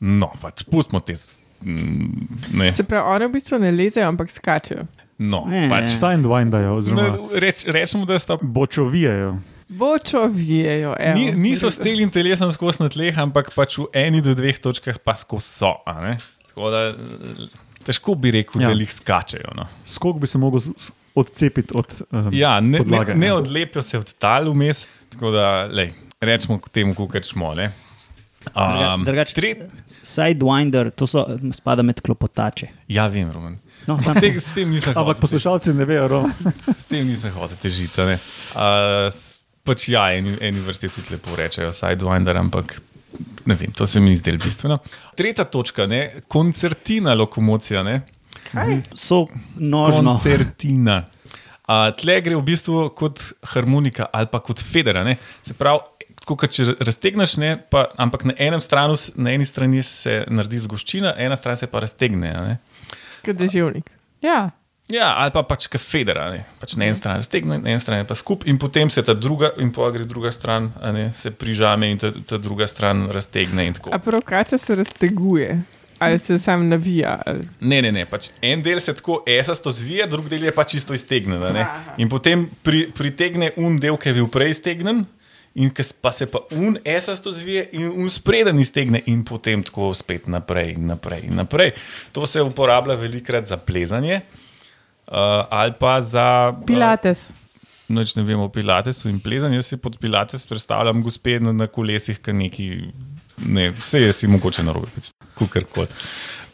No, 0.00 0.30
pač 0.40 0.64
pustimo 0.64 1.00
te. 1.00 1.14
mm, 1.60 2.56
Ne, 2.56 2.72
Se 2.72 2.82
pravi, 2.82 3.04
one 3.06 3.28
v 3.28 3.32
bistvu 3.32 3.58
ne 3.60 3.70
lezejo, 3.70 4.08
ampak 4.08 4.30
skačejo. 4.32 4.86
no, 5.18 5.44
Ne, 5.46 5.68
pač, 5.68 5.92
oziroma 5.92 7.02
Ne, 7.02 7.40
Reč, 7.40 7.64
rečemo, 7.66 8.06
da 8.08 8.18
sta 8.18 8.38
bočovijajo. 8.40 9.34
Bočo 9.68 10.24
vijejo. 10.26 10.96
evo. 10.98 11.14
Ni, 11.14 11.30
niso 11.32 11.70
s 11.70 11.78
celim 11.78 12.10
telesom 12.10 12.50
skozi 12.50 12.82
na 12.82 12.88
tleh, 12.88 13.14
ampak 13.14 13.52
pač 13.54 13.78
v 13.78 13.86
eni 13.92 14.20
do 14.20 14.34
dveh 14.34 14.58
točkah 14.58 14.98
pa 14.98 15.14
skozi 15.14 15.46
so. 15.46 15.76
a 15.86 16.00
ne. 16.00 16.16
Tako 16.48 16.70
da 16.70 16.80
težko 17.84 18.14
bi 18.14 18.30
rekel, 18.32 18.60
ja. 18.60 18.68
Ja. 18.68 18.74
da 18.74 18.80
jih 18.80 18.90
skačejo. 18.90 19.52
No. 19.54 19.68
Skok 19.84 20.18
bi 20.18 20.26
se 20.26 20.38
mogel 20.38 20.60
odcepiti 21.14 21.70
od 21.74 22.02
um, 22.10 22.32
Ja, 22.32 22.60
ne, 22.60 22.78
podlage. 22.78 23.14
ne, 23.14 23.26
ne 23.26 23.32
odlepijo 23.32 23.82
se 23.82 23.98
od 23.98 24.10
tal 24.14 24.50
vmes. 24.50 24.86
Tako 25.10 25.30
da 25.30 25.66
lej, 25.66 25.92
rečemo 26.20 26.60
temu, 26.72 26.94
kar 27.08 27.24
smo. 27.24 27.54
ne. 27.54 27.72
Um, 28.56 29.04
Drugače, 29.04 29.34
tre... 29.34 29.48
s- 29.86 30.00
Sidewinder, 30.02 30.90
to 30.90 31.06
so, 31.06 31.26
spada 31.52 31.82
med 31.82 32.00
klopotače. 32.00 32.66
Ja, 32.88 33.06
vem, 33.06 33.30
Roman. 33.30 33.58
No, 33.86 33.98
sam, 34.00 34.16
Te, 34.16 34.30
s 34.40 34.52
tem 34.54 34.68
nisem 34.70 34.92
Ampak 34.92 35.16
hotel- 35.16 35.20
poslušalci 35.20 35.74
ne 35.74 35.84
vejo, 35.84 36.08
Roma. 36.08 36.30
S 36.80 36.84
tem 36.88 37.06
nisem 37.08 37.32
hotel 37.32 37.56
težiti. 37.62 38.00
a 38.00 38.06
ne. 38.06 38.16
Uh, 38.54 39.12
pač 39.64 39.88
ja, 39.88 40.06
eni, 40.16 40.36
eni 40.40 40.60
vrsti 40.64 40.88
tudi 40.88 41.14
lepo 41.16 41.36
rečejo, 41.36 41.72
sidewinder, 41.72 42.36
ampak 42.36 42.78
ne 43.48 43.54
vem, 43.56 43.72
to 43.72 43.86
se 43.86 44.00
mi 44.00 44.16
zdi 44.16 44.36
bistveno. 44.40 44.78
Tretja 45.16 45.44
točka, 45.44 45.86
ne, 45.86 46.22
koncertina 46.28 47.14
lokomocija. 47.14 47.82
Ne. 47.84 48.00
so 48.94 49.26
nožno. 49.56 50.14
Koncertina. 50.16 51.02
Uh, 51.70 51.92
tle 51.94 52.16
gre 52.20 52.34
v 52.34 52.42
bistvu 52.42 52.88
kot 52.98 53.20
harmonika 53.52 54.08
ali 54.12 54.26
pa 54.26 54.40
kot 54.42 54.58
federa. 54.64 55.04
Ne. 55.06 55.16
Se 55.42 55.54
pravi, 55.54 55.84
tako 56.30 56.46
kot 56.46 56.54
če 56.54 56.76
raztegneš, 56.78 57.34
ne, 57.42 57.56
pa, 57.58 57.88
ampak 57.98 58.28
na, 58.30 58.36
enem 58.38 58.62
stranu, 58.62 58.94
na 59.18 59.34
eni 59.34 59.46
strani 59.48 59.82
se 59.82 60.22
naredi 60.30 60.62
zgoščina, 60.62 61.16
ena 61.18 61.34
stran 61.38 61.58
se 61.58 61.66
pa 61.66 61.82
raztegne. 61.82 62.58
Kot 63.26 63.36
deževnik. 63.40 63.90
Ja, 64.22 64.52
Ja, 64.90 65.12
ali 65.22 65.30
pa 65.30 65.44
pač 65.46 65.68
kot 65.70 65.78
federa. 65.78 66.24
Ne. 66.34 66.40
Pač 66.58 66.72
na 66.74 66.88
eni 66.88 66.98
strani 66.98 67.22
raztegne, 67.22 67.60
na 67.62 67.70
eni 67.70 67.78
strani 67.78 68.06
pa 68.08 68.16
skupaj, 68.18 68.50
in 68.50 68.56
potem 68.58 68.90
se 68.90 69.04
ta 69.06 69.14
druga, 69.14 69.52
in 69.62 69.70
pa 69.70 69.86
gre 69.94 70.02
druga 70.02 70.32
stran, 70.34 70.72
a 70.82 70.90
ne, 70.90 71.04
se 71.14 71.30
prižame 71.30 71.92
in 71.92 72.00
ta, 72.02 72.10
ta 72.10 72.40
druga 72.42 72.66
stran 72.66 73.04
raztegne. 73.14 73.68
in 73.70 73.76
tako. 73.78 73.92
A 73.94 74.00
prav 74.02 74.24
kača 74.26 74.58
se 74.58 74.74
razteguje. 74.74 75.60
Ali 76.00 76.18
se 76.18 76.38
sam 76.42 76.66
navija. 76.68 77.20
Ali... 77.26 77.46
Ne, 77.60 77.78
ne, 77.86 77.92
ne. 77.92 78.02
Pač 78.10 78.32
en 78.42 78.66
del 78.66 78.80
se 78.82 78.96
tako 78.98 79.20
esasto 79.30 79.70
zvije, 79.70 80.08
drug 80.10 80.26
del 80.32 80.48
je 80.48 80.54
pa 80.58 80.64
čisto 80.64 80.94
iztegnjen. 80.94 81.38
ne. 81.54 81.66
In 82.02 82.10
potem 82.10 82.48
pri, 82.66 82.88
pritegne 82.90 83.52
un 83.62 83.78
del, 83.78 83.94
ki 83.94 84.10
je 84.10 84.18
bil 84.18 84.26
prej 84.26 84.56
iztegnjen, 84.56 85.04
in 85.54 85.70
pa 86.00 86.12
se 86.12 86.26
pa 86.30 86.38
un 86.50 86.78
esasto 86.84 87.32
zvije, 87.32 87.68
in 87.72 87.90
un 87.90 88.10
spreden 88.10 88.60
iztegne, 88.60 89.02
in 89.06 89.24
potem 89.24 89.62
tako 89.62 89.94
spet 89.94 90.28
naprej 90.28 90.74
in 90.76 90.86
naprej. 90.86 91.26
In 91.26 91.36
naprej. 91.36 91.72
To 92.12 92.26
se 92.26 92.42
uporablja 92.42 92.94
velikrat 92.94 93.46
za 93.46 93.56
plezanje. 93.56 94.20
Uh, 95.10 95.16
ali 95.50 95.72
pa 95.78 96.00
za 96.00 96.54
pilates. 96.66 97.30
Uh, 97.30 97.36
noč 97.90 98.14
ne 98.14 98.22
vemo 98.22 98.46
o 98.46 98.52
pilatesu 98.52 99.08
in 99.10 99.20
plezanju. 99.20 99.58
Jaz 99.58 99.72
si 99.72 99.78
pod 99.82 99.98
pilates 99.98 100.46
predstavljam 100.46 101.02
gospe 101.02 101.40
na, 101.42 101.52
na 101.52 101.66
kolesih, 101.66 102.20
ki 102.22 102.34
neki. 102.36 102.68
Ne, 103.40 103.70
vse 103.72 104.02
je 104.02 104.12
si 104.12 104.28
mogoče 104.28 104.62
na 104.62 104.72
robe, 104.76 104.90
kako 105.38 105.64
koli. 105.74 105.88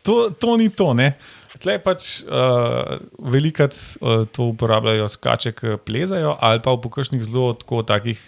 to, 0.07 0.31
to 0.31 0.57
ni 0.57 0.71
to. 0.71 0.93
Ne? 0.95 1.17
Tle 1.59 1.79
pač 1.83 2.21
uh, 2.23 3.01
velikrat 3.33 3.75
uh, 3.75 4.27
to 4.33 4.51
uporabljajo 4.53 5.09
skače, 5.09 5.53
ki 5.57 5.79
plezajo, 5.85 6.37
ali 6.41 6.63
pa 6.63 6.77
v 6.77 6.93
kakšnih 6.93 7.25
zelo 7.27 7.55
tako 7.59 7.83
takih 7.83 8.21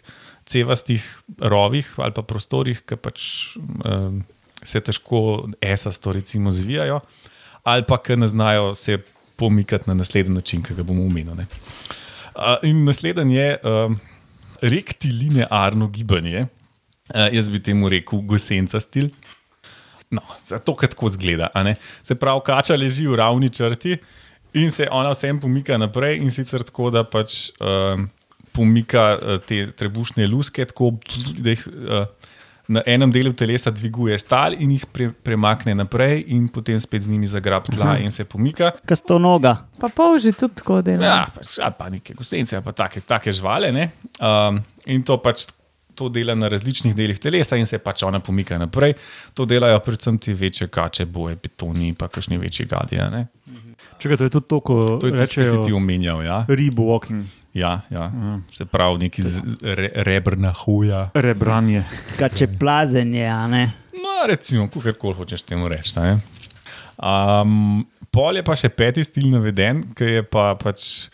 cevastih 0.49 1.05
rovih 1.39 1.89
ali 1.97 2.15
pa 2.17 2.25
prostorih, 2.25 2.81
ki 2.89 2.97
pač 2.97 3.23
uh, 3.57 4.11
se 4.63 4.81
težko 4.81 5.49
esasto 5.61 6.13
recimo 6.13 6.51
zvijajo, 6.51 7.01
ali 7.69 7.87
pa 7.89 8.01
ki 8.03 8.17
ne 8.17 8.29
znajo 8.29 8.75
se 8.75 8.99
pomikati 9.39 9.91
na 9.91 9.95
naslednji 9.95 10.35
način, 10.35 10.63
ki 10.63 10.75
ga 10.75 10.83
bomo 10.83 11.07
omenili. 11.07 11.47
Uh, 12.35 12.57
in 12.67 12.85
naslednji 12.85 13.37
je 13.37 13.59
uh, 13.63 13.97
rektilinearno 14.63 15.89
gibanje. 15.89 16.47
Uh, 17.15 17.29
jaz 17.33 17.51
bi 17.51 17.63
temu 17.63 17.89
rekel 17.89 18.25
gosenca 18.27 18.81
stil. 18.81 19.13
No, 20.11 20.23
zato, 20.41 20.73
ker 20.77 20.89
tako 20.89 21.11
zgleda. 21.13 21.51
Se 22.03 22.17
pravi, 22.17 22.41
kača 22.47 22.77
leži 22.77 23.07
v 23.07 23.19
ravni 23.21 23.51
črti 23.53 23.99
in 24.57 24.71
se 24.73 24.87
ona 24.91 25.13
vsem 25.13 25.41
pomika 25.41 25.77
naprej, 25.79 26.17
in 26.23 26.33
sicer 26.33 26.65
tako, 26.65 26.89
da 26.91 27.05
pač 27.05 27.51
um, 27.61 28.09
pomika 28.59 29.11
uh, 29.15 29.39
te 29.47 29.69
trebušne 29.79 30.27
luske, 30.27 30.67
tako 30.67 30.97
da 31.39 31.55
jih 31.55 31.63
uh, 31.71 32.07
na 32.69 32.83
enem 32.87 33.13
delu 33.13 33.33
telesa 33.33 33.71
dviguje 33.73 34.19
stal 34.21 34.53
in 34.61 34.75
jih 34.77 34.85
pre, 34.93 35.09
premakne 35.25 35.73
naprej, 35.79 36.21
in 36.37 36.49
potem 36.53 36.81
spet 36.81 37.07
z 37.07 37.13
njimi 37.15 37.31
zagrab 37.31 37.65
tla 37.65 37.97
in 38.03 38.13
se 38.13 38.27
pomika. 38.29 38.75
Kasto 38.87 39.17
noga. 39.19 39.57
Pa 39.81 39.89
polži 39.89 40.35
tudi 40.37 40.61
tako 40.61 40.83
dela. 40.85 41.07
Ja, 41.07 41.21
pač, 41.35 41.57
ali 41.65 41.79
pa 41.79 41.89
neke 41.93 42.17
gostence, 42.19 42.59
ali 42.59 42.67
pa 42.67 42.77
take, 42.77 43.01
take 43.01 43.33
žvale. 43.33 43.73
ne. 43.73 43.91
Um, 44.21 44.61
in 44.87 45.03
to 45.03 45.17
pač 45.25 45.47
to 45.99 46.11
dela 46.13 46.37
na 46.39 46.47
različnih 46.53 46.95
delih 46.95 47.19
telesa, 47.19 47.57
in 47.59 47.67
se 47.67 47.81
pač 47.83 48.05
ona 48.07 48.21
pomika 48.21 48.59
naprej. 48.61 48.95
To 49.35 49.49
delajo 49.49 49.81
predvsem 49.83 50.19
ti 50.23 50.37
večje 50.37 50.69
kače, 50.69 51.09
boje, 51.11 51.41
betoni, 51.43 51.95
pa 51.99 52.07
kakšni 52.13 52.39
večji 52.39 52.69
gadje. 52.71 53.11
ne. 53.11 53.27
Čekaj, 53.99 54.17
to 54.17 54.25
je 54.25 54.31
tudi 54.31 54.47
to, 54.47 54.61
ko 54.61 54.75
To 55.01 55.07
je 55.07 55.27
si 55.27 55.35
ti 55.35 55.43
rečejo 55.43 55.77
omenjal. 55.77 56.23
Ja, 56.23 56.45
rib 56.49 56.79
walking, 56.79 57.25
ja, 57.59 57.81
ja. 57.91 58.09
se 58.55 58.65
pravi, 58.65 58.99
neki 59.05 59.25
re, 59.63 59.91
rebrna 60.07 60.53
huja. 60.65 61.09
rebranje. 61.15 61.85
Kače 62.19 62.49
plazenje, 62.59 63.27
a 63.27 63.47
ne. 63.47 63.65
No, 63.93 64.27
recimo, 64.27 64.69
kako 64.69 65.13
hočeš 65.13 65.43
temu 65.43 65.69
reči. 65.69 65.99
ne. 66.01 66.19
Um, 66.99 67.87
pol 68.11 68.37
je 68.37 68.43
pa 68.43 68.57
še 68.59 68.69
peti 68.75 69.05
stil 69.07 69.29
naveden, 69.31 69.85
ki 69.95 70.19
je 70.19 70.23
pa 70.27 70.53
pač 70.59 71.09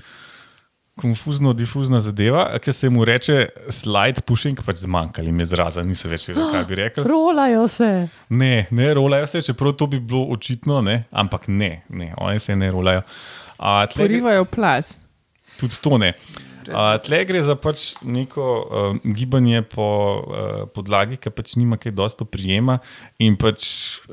konfuzno, 1.01 1.53
difuzna 1.53 2.01
zadeva, 2.01 2.47
ki 2.63 2.73
se 2.73 2.89
mu 2.91 3.05
reče 3.05 3.49
slide 3.69 4.23
pushing, 4.27 4.61
pač 4.65 4.85
zmanjkali 4.85 5.33
mi 5.33 5.43
izraza, 5.43 5.83
nisem 5.83 6.13
več 6.15 6.29
vedel, 6.31 6.47
kaj 6.53 6.67
bi 6.69 6.79
rekel. 6.79 7.07
Rolajo 7.13 7.67
se. 7.69 7.91
Ne, 8.31 8.67
ne 8.71 8.93
rolajo 8.95 9.29
se, 9.31 9.43
čeprav 9.43 9.75
to 9.79 9.91
bi 9.91 10.01
bilo 10.01 10.25
očitno, 10.35 10.81
ne? 10.87 11.05
ampak 11.11 11.49
ne, 11.49 11.83
ne, 11.89 12.13
oni 12.17 12.41
se 12.41 12.57
ne 12.57 12.71
rolajo. 12.73 13.03
Porivajo 13.97 14.47
plas. 14.51 14.95
Tudi 15.61 15.81
to 15.83 15.99
ne. 16.03 16.15
Uh, 16.65 16.97
tle 17.05 17.19
gre 17.29 17.43
za 17.45 17.57
pač 17.61 17.93
neko 18.01 18.45
uh, 18.45 18.97
gibanje 19.05 19.61
po 19.69 19.85
uh, 19.85 20.65
podlagi, 20.73 21.19
ki 21.21 21.33
pač 21.35 21.57
nima 21.61 21.77
kaj 21.81 21.93
dosto 21.97 22.25
prijema 22.25 22.79
in 23.21 23.37
pač 23.41 23.67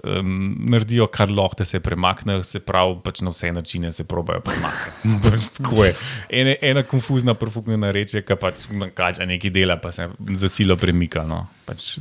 um, 0.03 0.57
naredijo, 0.71 1.07
kar 1.11 1.31
lahko, 1.31 1.61
da 1.61 1.67
se 1.67 1.79
premaknejo, 1.83 2.43
se 2.47 2.59
pravi, 2.63 2.99
pač 3.05 3.23
na 3.23 3.31
vse 3.31 3.53
načine 3.55 3.93
se 3.95 4.03
probajo 4.03 4.43
premakniti. 4.43 5.15
pač 5.27 5.49
tako 5.61 5.87
je. 5.87 5.95
Ene, 6.41 6.57
ena 6.73 6.83
konfuzna, 6.83 7.37
profuknjena 7.39 7.93
reč 7.95 8.17
je, 8.17 8.25
ki 8.25 8.39
pač 8.39 8.67
kaže 8.97 9.27
nekaj 9.29 9.55
dela, 9.55 9.79
pa 9.81 9.93
se 9.95 10.09
za 10.35 10.51
silo 10.51 10.75
premika. 10.79 11.23
No. 11.27 11.45
Pač, 11.67 11.93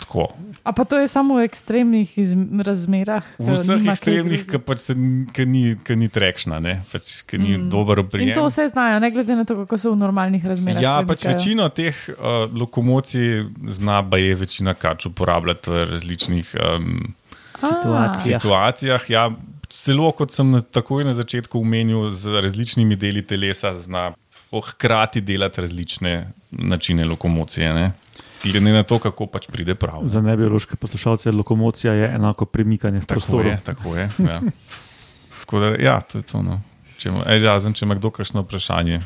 tako. 0.00 0.26
A 0.64 0.72
pa 0.72 0.84
to 0.84 0.98
je 1.00 1.08
samo 1.08 1.38
v 1.40 1.44
ekstremnih 1.48 2.18
izm- 2.18 2.62
razmerah. 2.66 3.24
V 3.38 3.56
vseh 3.56 3.86
ekstremnih, 3.92 4.44
ki 4.48 4.60
pač 4.64 4.82
se, 4.90 4.96
ki 5.36 5.46
ni, 5.48 5.62
ki 5.84 5.96
ni 5.96 6.08
trekšna, 6.12 6.58
ne? 6.60 6.80
pač, 6.92 7.22
ki 7.28 7.40
ni 7.40 7.54
mm. 7.56 7.68
dober 7.72 8.00
In 8.00 8.06
oprijem. 8.06 8.34
to 8.36 8.46
vse 8.48 8.68
znajo, 8.72 8.98
ne 9.00 9.10
glede 9.14 9.36
na 9.36 9.44
to, 9.48 9.56
kako 9.62 9.78
so 9.80 9.94
v 9.94 10.00
normalnih 10.00 10.44
razmerah. 10.44 10.82
Ja, 10.82 10.96
pač 11.04 11.24
premikajo. 11.24 11.38
večino 11.38 11.68
teh 11.68 11.96
uh, 12.16 12.44
lokomocij 12.52 13.46
zna 13.78 14.02
je 14.16 14.34
večina 14.34 14.74
kač 14.74 15.06
uporabljati 15.06 15.70
v 15.70 15.84
različnih 15.94 16.56
um, 16.56 17.14
Situacija. 17.60 18.40
situacijah. 18.40 19.10
Ja, 19.10 19.30
celo 19.70 20.10
kot 20.16 20.32
sem 20.34 20.58
takoj 20.72 21.04
na 21.06 21.14
začetku 21.14 21.60
omenil, 21.60 22.10
z 22.10 22.42
različnimi 22.42 22.96
deli 22.96 23.22
telesa 23.22 23.74
zna 23.74 24.10
oh, 24.50 24.64
hkrati 24.64 25.20
delati 25.20 25.60
različne 25.60 26.32
načine 26.50 27.04
lokomocije. 27.04 27.74
Ne? 27.74 27.92
Glede 28.42 28.72
na 28.72 28.82
to, 28.82 28.98
kako 28.98 29.26
pač 29.26 29.46
pride 29.52 29.74
prav. 29.74 30.00
Za 30.08 30.22
nebiološke 30.24 30.76
poslušalce 30.76 31.32
lokomocija 31.32 31.92
je 31.92 32.06
enako 32.14 32.46
premikanje 32.48 32.98
v 32.98 33.06
Tako 33.06 33.14
prostoru. 33.14 33.48
je, 33.48 33.58
tako 33.64 33.96
je. 33.96 34.08
Ja. 34.18 34.40
Tako 35.40 35.60
da, 35.60 35.66
ja, 35.82 36.00
to 36.00 36.18
je 36.18 36.22
to. 36.22 36.42
No. 36.42 36.60
Če 36.96 37.10
ej, 37.26 37.40
razen, 37.42 37.74
če 37.74 37.84
ima 37.84 37.96
kdo 37.98 38.10
kakšno 38.14 38.44
vprašanje. 38.46 39.00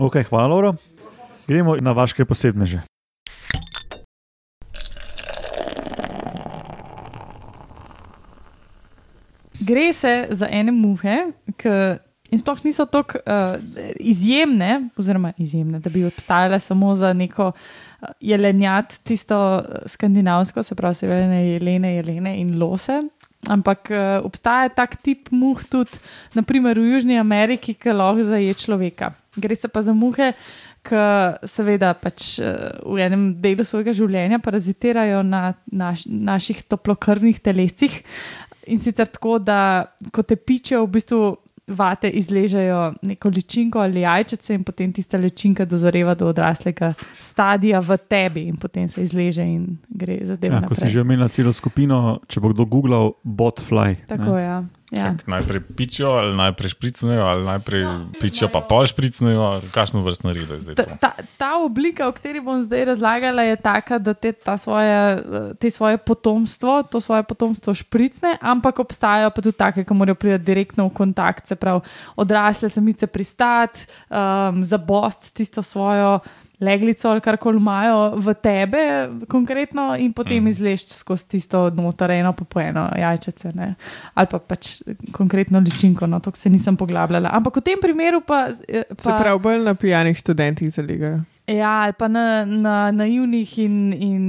Okay, 0.00 0.24
hvala, 0.24 0.48
Laura. 0.48 0.72
Gremo 1.46 1.76
na 1.76 1.92
vaše 1.92 2.24
posebneže. 2.24 2.80
Gre 9.60 9.92
se 9.92 10.26
za 10.30 10.48
ene 10.50 10.72
muhe, 10.72 11.16
ki 11.56 11.68
in 12.32 12.40
sploh 12.40 12.64
niso 12.64 12.86
tako 12.88 13.20
uh, 13.20 13.54
izjemne, 14.00 14.88
oziroma 14.96 15.34
izjemne, 15.38 15.80
da 15.84 15.90
bi 15.92 16.06
obstajale 16.08 16.60
samo 16.60 16.94
za 16.96 17.12
neko 17.12 17.52
uh, 17.52 17.62
jelenjat, 18.20 18.98
tisto 19.04 19.38
uh, 19.56 19.84
skandinavsko, 19.86 20.62
se 20.62 20.74
pravi, 20.74 20.94
severne 20.94 21.42
jelene, 21.52 21.94
jelene 21.96 22.36
in 22.40 22.56
lose. 22.58 23.00
Ampak 23.50 23.90
uh, 23.90 24.24
obstaja 24.24 24.70
tak 24.70 24.96
tip 25.02 25.30
muh 25.34 25.64
tudi, 25.70 26.00
naprimer 26.34 26.78
v 26.78 26.94
Južni 26.94 27.18
Ameriki, 27.18 27.74
ki 27.74 27.94
lahko 27.94 28.26
zaje 28.26 28.54
človeka. 28.54 29.12
Gre 29.36 29.56
se 29.56 29.68
pa 29.68 29.82
za 29.82 29.94
muhe, 29.96 30.32
ki 30.86 31.02
seveda 31.46 31.92
pač 31.98 32.36
uh, 32.42 32.80
v 32.86 33.02
enem 33.02 33.26
delu 33.42 33.66
svojega 33.66 33.94
življenja 33.94 34.40
parazitirajo 34.42 35.22
na 35.26 35.52
naš, 35.70 36.06
naših 36.06 36.64
toplokrvnih 36.70 37.42
telesih. 37.42 38.00
In 38.70 38.78
sicer 38.78 39.10
tako, 39.10 39.40
da 39.42 39.90
ko 40.14 40.22
te 40.22 40.38
pičejo, 40.38 40.84
v 40.86 40.94
bistvu 40.96 41.22
vate 41.72 42.10
izležejo 42.10 42.94
neko 43.02 43.28
ličinko 43.28 43.80
ali 43.80 44.04
jajčice, 44.04 44.54
in 44.54 44.64
potem 44.64 44.92
tista 44.92 45.18
ličinka 45.18 45.64
dozoreva 45.64 46.14
do 46.14 46.28
odraslega 46.28 46.92
stadija 47.18 47.80
v 47.80 47.96
tebi, 48.08 48.46
in 48.52 48.56
potem 48.56 48.88
se 48.88 49.02
izleže 49.02 49.42
in 49.42 49.78
gre 49.88 50.20
zadeva. 50.24 50.60
Ja, 50.60 50.68
ko 50.68 50.74
si 50.78 50.88
že 50.88 51.00
omenila 51.00 51.28
celo 51.32 51.52
skupino, 51.52 52.20
če 52.28 52.40
bo 52.40 52.52
kdo 52.52 52.66
googlal 52.68 53.12
botfly. 53.24 53.96
Tako 54.06 54.36
je. 54.36 54.44
Ja. 54.44 54.62
Ja. 54.92 55.14
Najprej 55.26 55.60
pičijo, 55.76 56.10
ali 56.20 56.36
najprej 56.36 56.70
špricnejo, 56.76 57.24
ali 57.24 57.44
najprej 57.44 57.84
pičijo, 58.20 58.50
pa 58.52 58.60
pol 58.60 58.84
špricnejo, 58.84 59.62
kakšno 59.72 60.02
vrstno 60.04 60.28
naredo 60.28 60.54
je 60.54 60.60
zdaj. 60.60 60.74
Ta, 60.76 60.84
ta, 61.00 61.10
ta 61.40 61.50
oblika, 61.64 62.08
o 62.08 62.12
kateri 62.12 62.42
bom 62.44 62.60
zdaj 62.60 62.84
razlagala, 62.92 63.42
je 63.42 63.56
taka, 63.56 63.96
da 63.98 64.12
te, 64.12 64.34
ta 64.36 64.58
svoje, 64.60 65.22
te 65.56 65.70
svoje 65.72 65.96
potomstvo, 65.96 66.82
to 66.92 67.00
svoje 67.00 67.24
potomstvo 67.24 67.72
špricne, 67.74 68.36
ampak 68.40 68.84
obstajajo 68.84 69.32
pa 69.32 69.40
tudi 69.40 69.56
take, 69.56 69.86
ki 69.88 69.96
morajo 69.96 70.20
priti 70.20 70.44
direktno 70.44 70.90
v 70.90 70.92
kontakt, 70.92 71.48
se 71.48 71.56
pravi, 71.56 71.80
odrasle 72.20 72.68
samice 72.68 73.08
pristati, 73.08 73.88
um, 74.12 74.60
zabost 74.60 75.32
tisto 75.32 75.64
svojo. 75.64 76.20
Leglico 76.62 77.10
ali 77.10 77.20
kar 77.20 77.36
koli 77.42 77.58
imajo 77.58 78.20
v 78.22 78.34
tebe, 78.38 78.82
konkretno, 79.28 79.88
in 79.98 80.12
potem 80.14 80.44
mm. 80.44 80.52
izlešč 80.52 80.94
skozi 81.00 81.28
tisto 81.34 81.64
noter, 81.74 82.14
eno 82.14 82.32
pa 82.38 82.46
po 82.46 82.62
eno 82.62 82.86
jajčice, 82.98 83.52
ne? 83.58 83.74
ali 84.14 84.30
pa 84.30 84.38
pač 84.38 84.76
konkretno 85.12 85.60
ličinko, 85.60 86.06
no, 86.06 86.20
to 86.22 86.30
se 86.38 86.50
nisem 86.50 86.78
poglabljala. 86.78 87.32
Ampak 87.32 87.58
v 87.58 87.66
tem 87.66 87.82
primeru 87.82 88.22
pa. 88.26 88.46
eh, 88.68 88.86
pa 88.88 89.02
Se 89.02 89.18
pravi, 89.18 89.42
bolj 89.42 89.62
na 89.66 89.74
pijanih 89.74 90.18
študentih 90.18 90.70
zaligajo. 90.70 91.22
Ja, 91.44 91.82
ali 91.82 91.92
pa 91.92 92.06
na, 92.06 92.22
na 92.44 92.92
naivnih 92.92 93.58
in, 93.58 93.74
in 93.92 94.22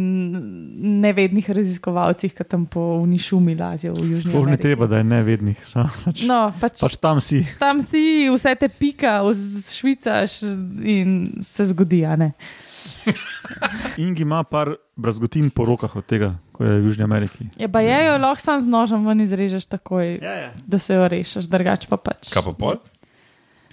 nevednih 1.00 1.46
raziskovalcih, 1.48 2.34
ki 2.34 2.44
tam 2.44 2.66
po 2.66 2.82
unišumi 2.98 3.54
lazijo 3.54 3.94
v 3.94 4.08
Južni 4.08 4.18
Sploh 4.24 4.42
ne 4.42 4.42
Ameriki. 4.50 4.64
treba, 4.64 4.88
da 4.88 4.98
je 4.98 5.04
nevednih. 5.06 5.60
Pač, 6.04 6.24
No, 6.24 6.40
pač, 6.58 6.82
pač 6.82 6.98
tam 6.98 7.22
si. 7.22 7.44
tam 7.56 7.80
si 7.80 8.02
vse 8.28 8.56
te 8.56 8.68
pika, 8.68 9.22
švicaš 9.70 10.42
in 10.82 11.14
se 11.40 11.66
zgodi. 11.66 12.02
a 12.04 12.16
ne. 12.18 12.32
Ingi 13.98 14.22
ima 14.22 14.44
par 14.44 14.74
brazgotin 14.96 15.50
po 15.50 15.66
rokah 15.66 15.96
od 15.96 16.06
tega, 16.06 16.34
ko 16.52 16.64
je 16.64 16.80
v 16.80 16.86
Južni 16.86 17.04
Ameriki. 17.04 17.46
Je 17.56 17.68
pa 17.68 17.80
je 17.80 18.06
jo 18.06 18.18
lahko 18.18 18.42
sam 18.42 18.58
z 18.58 18.66
nožem 18.66 19.06
ven 19.06 19.22
izrežeš 19.22 19.66
takoj, 19.68 20.18
Ja, 20.18 20.34
ja. 20.34 20.50
da 20.58 20.80
se 20.80 20.94
jo 20.94 21.08
rešiš, 21.08 21.46
drugače 21.46 21.88
pa 21.88 21.98
pač. 22.00 22.34
Kaj 22.34 22.44
pa 22.44 22.54
pol? 22.54 22.82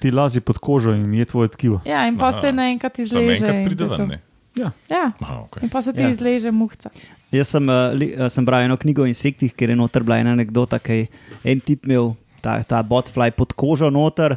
Ti 0.01 0.11
lazi 0.11 0.41
pod 0.41 0.59
kožo 0.59 0.93
in 0.93 1.13
je 1.13 1.25
tvoje 1.25 1.49
tkivo. 1.51 1.81
Ja, 1.85 2.07
in 2.07 2.17
pa 2.17 2.29
Aha. 2.29 2.41
se 2.41 2.53
naenkrat 2.53 2.97
Samo 2.97 3.05
izleže. 3.21 3.45
enkrat 3.45 3.59
in 3.59 3.67
pride 3.67 3.85
ven. 3.87 4.09
ne? 4.09 4.21
Ja, 4.57 4.73
Aha, 5.21 5.45
okay. 5.45 5.63
in 5.63 5.69
pa 5.69 5.83
se 5.83 5.93
ti 5.93 6.01
Ja. 6.01 6.07
ja. 6.07 6.11
izleže 6.11 6.51
muhca. 6.51 6.91
Jaz 7.31 7.49
sem, 7.49 7.63
uh, 7.63 7.93
li, 7.95 8.11
uh, 8.11 8.27
sem 8.27 8.45
bral 8.45 8.63
eno 8.63 8.77
knjigo 8.77 9.03
o 9.03 9.07
insektih, 9.07 9.53
kjer 9.55 9.71
je 9.71 9.77
noter 9.77 10.03
bila 10.03 10.19
ena 10.19 10.33
anekdota, 10.33 10.79
ki 10.79 10.93
je 10.93 11.07
en 11.45 11.61
tip 11.61 11.87
imel 11.87 12.15
ta, 12.41 12.57
ta 12.63 12.83
botfly 12.83 13.31
pod 13.31 13.53
kožo 13.53 13.91
noter. 13.91 14.35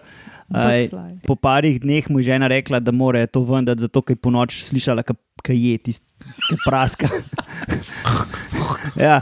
Aj, 0.53 0.85
Botfly. 0.85 1.25
po 1.25 1.33
parih 1.35 1.79
dneh 1.81 2.05
mu 2.11 2.19
je 2.19 2.27
žena 2.29 2.45
rekla, 2.47 2.77
da 2.79 2.91
mora 2.91 3.25
to 3.25 3.41
vendati, 3.41 3.81
zato 3.81 4.03
ker 4.03 4.13
je 4.13 4.21
po 4.21 4.29
noč 4.29 4.59
slišala, 4.61 5.01
kaj 5.01 5.57
je 5.57 5.77
tisti, 5.79 6.05
ki 6.45 6.55
praska. 6.67 7.07
ja. 9.07 9.21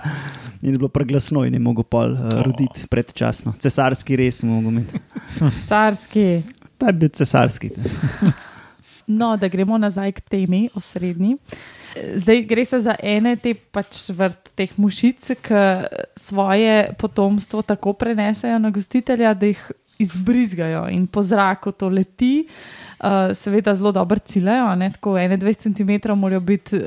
In 0.61 0.71
je 0.71 0.77
bilo 0.77 0.89
preglasno 0.93 1.45
in 1.45 1.53
je 1.53 1.59
mogel 1.59 1.83
pol 1.83 2.13
uh, 2.13 2.29
roditi 2.45 2.87
predčasno. 2.89 3.53
Cesarski 3.57 4.15
res 4.15 4.43
mogel 4.43 4.71
imeti. 4.71 5.01
Carski. 5.69 6.43
Ta 6.77 6.91
je 6.91 6.93
bil 6.93 7.09
cesarski. 7.09 7.71
No, 9.11 9.37
da 9.37 9.47
gremo 9.47 9.77
nazaj 9.77 10.11
k 10.11 10.21
temi 10.29 10.69
osrednji. 10.75 11.35
Zdaj 12.15 12.41
gre 12.47 12.63
se 12.65 12.79
za 12.79 12.95
ene 13.03 13.35
te 13.35 13.53
pač 13.53 13.97
vrst 14.15 14.53
teh 14.55 14.71
mušic, 14.79 15.31
ki 15.43 15.63
svoje 16.15 16.93
potomstvo 16.99 17.61
tako 17.61 17.93
prenesejo 17.93 18.59
na 18.59 18.69
gostitelja, 18.71 19.33
da 19.33 19.49
jih 19.51 19.65
izbrizgajo 20.01 20.87
in 20.91 21.07
po 21.07 21.23
zraku 21.23 21.71
to 21.71 21.89
leti. 21.89 22.47
Uh, 23.01 23.33
seveda 23.33 23.73
zelo 23.75 23.91
dobro 23.91 24.19
ciljajo, 24.19 24.75
ne? 24.75 24.91
tako 24.93 25.15
21 25.17 26.03
cm 26.03 26.19
morajo 26.19 26.39
biti 26.39 26.75
uh, 26.75 26.83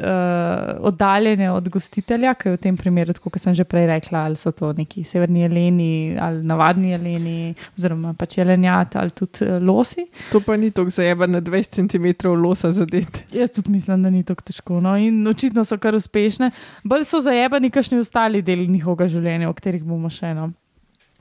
oddaljene 0.78 1.50
od 1.50 1.68
gostitelja, 1.68 2.34
ki 2.34 2.48
je 2.48 2.52
v 2.52 2.60
tem 2.62 2.76
primeru, 2.76 3.16
kot 3.18 3.40
sem 3.42 3.54
že 3.54 3.64
prej 3.66 3.88
rekla, 3.90 4.22
ali 4.28 4.38
so 4.38 4.52
to 4.54 4.70
neki 4.72 5.02
severni 5.04 5.42
jeleni 5.42 6.16
ali 6.20 6.44
navadni 6.46 6.92
jeleni, 6.94 7.54
oziroma 7.74 8.14
pač 8.14 8.38
jelenjat 8.38 8.94
ali 8.96 9.10
tudi 9.10 9.42
uh, 9.42 9.58
losi. 9.58 10.06
To 10.30 10.38
pa 10.40 10.56
ni 10.56 10.70
tako 10.70 10.94
zajeba 10.94 11.26
na 11.26 11.42
20 11.42 11.82
cm 11.82 12.30
losa 12.38 12.70
zadeti. 12.72 13.26
Jaz 13.34 13.50
tudi 13.50 13.74
mislim, 13.74 14.02
da 14.02 14.10
ni 14.10 14.22
tako 14.22 14.46
težko. 14.46 14.80
No? 14.80 14.94
In 14.96 15.26
očitno 15.26 15.64
so 15.64 15.78
kar 15.82 15.98
uspešne. 15.98 16.52
Bolj 16.84 17.08
so 17.10 17.18
zajebani, 17.20 17.74
kakšni 17.74 17.98
ostali 17.98 18.42
deli 18.42 18.68
njihovega 18.70 19.10
življenja, 19.10 19.50
o 19.50 19.56
katerih 19.56 19.82
bomo 19.82 20.10
še 20.10 20.30
eno. 20.30 20.52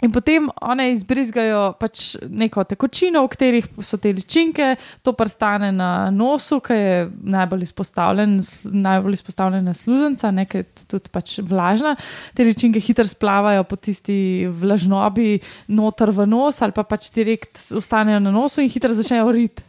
In 0.03 0.11
potem 0.11 0.49
one 0.61 0.89
izbrizgajo 0.91 1.61
pač 1.79 2.17
neko 2.27 2.65
tekočino, 2.67 3.23
v 3.23 3.31
katerih 3.31 3.67
so 3.79 3.97
te 4.01 4.11
ličinke, 4.11 4.73
to 5.01 5.13
prstane 5.15 5.71
na 5.71 6.09
nosu, 6.11 6.59
ki 6.63 6.75
je 6.75 6.97
najbolj 7.35 7.63
izpostavljen, 7.69 8.37
najbolj 8.83 9.19
izpostavljena 9.19 9.73
sluzenca, 9.77 10.31
nekaj 10.35 10.65
tudi 10.91 11.11
pač 11.13 11.37
vlažna. 11.39 11.95
Te 12.35 12.43
ličinke 12.43 12.83
hitro 12.83 13.07
splavajo 13.07 13.63
po 13.63 13.79
tisti 13.79 14.49
vlažnobi 14.51 15.39
noter 15.71 16.11
v 16.11 16.27
nos 16.27 16.61
ali 16.61 16.75
pa 16.75 16.83
pač 16.83 17.07
direkt 17.15 17.59
ostanejo 17.71 18.19
na 18.19 18.33
nosu 18.33 18.63
in 18.63 18.71
hitro 18.71 18.91
začnejo 18.93 19.31
rit. 19.31 19.63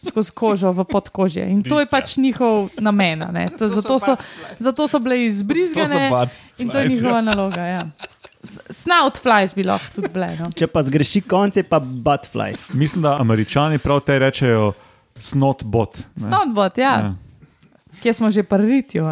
Skozi 0.00 0.32
kožo 0.32 0.70
v 0.72 0.84
podkožje. 0.88 1.44
In 1.44 1.60
to 1.60 1.76
je 1.76 1.84
pač 1.84 2.16
njihov 2.16 2.72
namen. 2.80 3.20
ne. 3.36 3.50
Zato, 3.52 3.98
so, 4.00 4.16
zato 4.56 4.88
so 4.88 4.96
bile 4.96 5.26
izbrizgane 5.26 6.08
in 6.56 6.72
to 6.72 6.78
je 6.80 6.88
njihova 6.88 7.20
naloga. 7.20 7.60
Ja. 7.60 7.84
Snout 8.42 9.18
flies 9.20 9.52
bi 9.54 9.64
lahko 9.68 9.92
tudi 9.94 10.08
bile. 10.12 10.30
No. 10.38 10.48
Če 10.56 10.66
pa 10.72 10.82
zgreši 10.82 11.20
konce, 11.28 11.64
pa 11.68 11.80
butfly. 11.80 12.54
Mislim, 12.72 13.04
da 13.04 13.18
američani 13.20 13.78
prav 13.78 14.00
te 14.06 14.18
rečejo 14.18 14.72
snotbot. 15.20 15.98
ne. 16.16 16.22
Snoutbot, 16.28 16.78
ja. 16.78 16.94
Ja. 17.04 17.14
Kje 18.00 18.12
smo 18.16 18.30
že 18.30 18.42
prritju. 18.42 19.04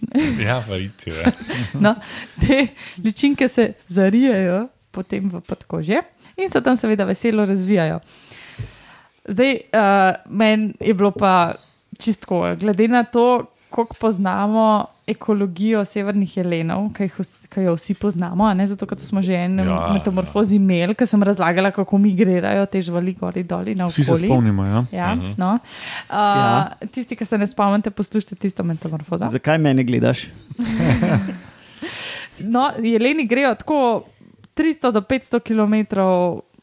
Ja, 0.46 0.62
verjete. 0.68 1.10
Ja. 1.10 1.32
No, 1.84 1.94
te 2.40 2.66
ličinke 3.04 3.48
se 3.48 3.72
zarijajo 3.88 4.68
potem 4.90 5.28
v 5.28 5.40
podkožje 5.40 6.02
in 6.36 6.48
se 6.48 6.60
tam 6.60 6.76
seveda 6.76 7.04
veselo 7.04 7.44
razvijajo. 7.44 7.98
Zdaj, 9.28 9.52
uh, 9.74 10.14
meni 10.30 10.74
je 10.80 10.94
bilo 10.94 11.10
pa 11.10 11.54
čistko, 11.98 12.54
glede 12.60 12.88
na 12.88 13.02
to, 13.04 13.50
koliko 13.70 13.96
poznamo 14.00 14.86
ekologijo 15.06 15.84
severnih 15.84 16.36
jelenov, 16.36 16.88
ki, 16.90 17.04
jih 17.04 17.16
vs- 17.16 17.46
ki 17.46 17.62
jo 17.62 17.74
vsi 17.74 17.94
poznamo, 17.94 18.44
a 18.44 18.54
ne 18.54 18.66
zato, 18.66 18.84
ker 18.84 18.98
to 18.98 19.04
smo 19.04 19.22
že 19.22 19.36
en 19.36 19.58
Ja, 19.58 19.64
ja, 19.64 19.92
metamorfozi 19.92 20.56
imeli, 20.56 20.94
ker 20.94 21.06
sem 21.06 21.22
razlagala, 21.22 21.70
kako 21.70 21.98
migrirajo 21.98 22.66
te 22.66 22.80
živali 22.80 23.14
gor 23.14 23.36
in 23.36 23.46
dol. 23.46 23.64
Vsi 23.84 24.02
se 24.04 24.16
spomnimo. 24.18 24.64
Ja? 24.64 24.84
Ja, 24.92 25.14
Mhm. 25.14 25.34
no. 25.36 25.52
uh, 25.54 26.10
Ja. 26.10 26.48
Tisti, 26.88 27.14
ki 27.14 27.24
se 27.24 27.38
ne 27.38 27.46
spomnite, 27.46 27.90
poslušajte 27.92 28.34
tisto 28.36 28.62
metamorfozo. 28.64 29.28
Zakaj 29.28 29.58
mene 29.58 29.84
gledaš? 29.84 30.26
No, 32.40 32.72
jeleni 32.78 33.24
grejo 33.24 33.54
tako 33.54 34.04
300 34.54 34.92
do 34.92 35.00
500 35.02 35.40
km 35.40 35.96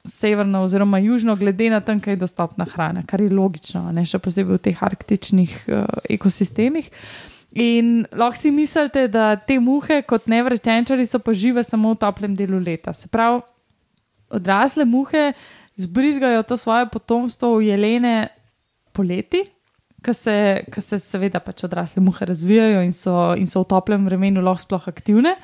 severno 0.06 0.62
oziroma 0.62 0.98
južno, 1.00 1.36
glede 1.36 1.70
na 1.70 1.80
tam, 1.80 2.00
kaj 2.00 2.14
je 2.14 2.18
dostopna 2.18 2.66
hrana, 2.66 3.04
kar 3.04 3.22
je 3.22 3.30
logično, 3.30 3.88
a 3.88 3.92
ne 3.92 4.04
še 4.04 4.20
posebej 4.20 4.54
v 4.54 4.60
teh 4.60 4.84
arktičnih 4.84 5.54
uh, 5.68 5.86
ekosistemih. 6.10 6.90
In 7.54 8.06
lahko 8.12 8.40
si 8.40 8.50
mislite, 8.52 9.08
da 9.14 9.36
te 9.38 9.60
muhe, 9.62 10.02
kot 10.10 10.26
nevrečenčari, 10.32 11.06
so 11.06 11.20
pa 11.22 11.36
žive 11.38 11.62
samo 11.64 11.94
v 11.94 12.00
toplem 12.02 12.34
delu 12.36 12.58
leta. 12.58 12.94
Se 12.98 13.08
pravi, 13.08 13.44
odrasle 14.34 14.86
muhe 14.90 15.34
zbrizgajo 15.78 16.42
to 16.50 16.58
svoje 16.58 16.90
potomstvo 16.90 17.58
v 17.58 17.70
jelene 17.70 18.16
poleti, 18.94 19.44
ki 20.04 20.14
se, 20.14 20.66
ki 20.74 20.82
se 20.82 21.00
seveda 21.00 21.40
pač 21.40 21.64
odrasle 21.64 22.02
muhe 22.04 22.26
razvijajo 22.26 22.82
in 22.84 22.92
so, 22.92 23.34
in 23.40 23.48
so 23.48 23.62
v 23.64 23.70
toplem 23.72 24.06
vremenu 24.06 24.42
lahko 24.44 24.62
sploh 24.66 24.88
aktivne. 24.92 25.36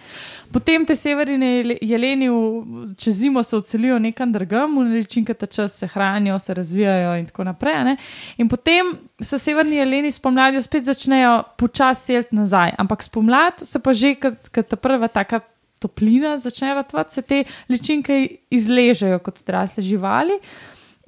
Potem 0.51 0.85
te 0.85 0.95
severne 0.95 1.49
jele- 1.63 1.77
jeleni 1.81 2.29
v- 2.29 2.93
čez 2.97 3.15
zimo 3.21 3.43
se 3.43 3.55
odselijo 3.55 3.99
nekam 3.99 4.31
drugam, 4.31 4.75
v 4.77 4.99
ličinke 4.99 5.33
ta 5.33 5.45
čas 5.45 5.77
se 5.79 5.87
hranijo, 5.87 6.39
se 6.39 6.53
razvijajo 6.53 7.15
in 7.19 7.25
tako 7.25 7.43
naprej. 7.43 7.83
ne. 7.83 7.97
In 8.37 8.49
potem 8.49 8.97
se 9.21 9.39
severni 9.39 9.75
jeleni 9.75 10.11
spomladi 10.11 10.61
spet 10.61 10.83
začnejo 10.83 11.43
počasi 11.57 12.05
seliti 12.05 12.35
nazaj, 12.35 12.73
ampak 12.77 13.03
spomladi 13.03 13.65
se 13.65 13.79
pa 13.79 13.93
že, 13.93 14.15
kot 14.15 14.67
ta 14.67 14.75
prva 14.75 15.07
taka 15.07 15.39
toplina 15.79 16.37
začne 16.37 16.73
ratvati, 16.73 17.13
se 17.13 17.21
te 17.21 17.43
ličinke 17.69 18.27
izležejo 18.51 19.19
kot 19.19 19.39
odrasle 19.41 19.83
živali. 19.83 20.39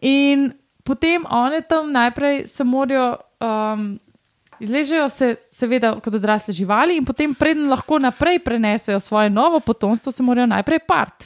In 0.01 0.53
potem 0.83 1.25
one 1.29 1.61
tam 1.61 1.91
najprej 1.91 2.47
se 2.47 2.63
morajo. 2.63 3.17
Um, 3.41 3.99
Izležejo 4.61 5.07
se, 5.09 5.35
seveda, 5.49 5.95
kot 6.05 6.13
odrasle 6.13 6.53
živali, 6.53 6.93
in 6.99 7.05
potem, 7.05 7.33
preden 7.33 7.65
lahko 7.71 7.97
naprej 7.97 8.43
prenesejo 8.45 8.99
svoje 9.01 9.29
novo 9.33 9.59
potomstvo, 9.59 10.11
se 10.11 10.23
morajo 10.23 10.51
najprej 10.51 10.79
part. 10.85 11.25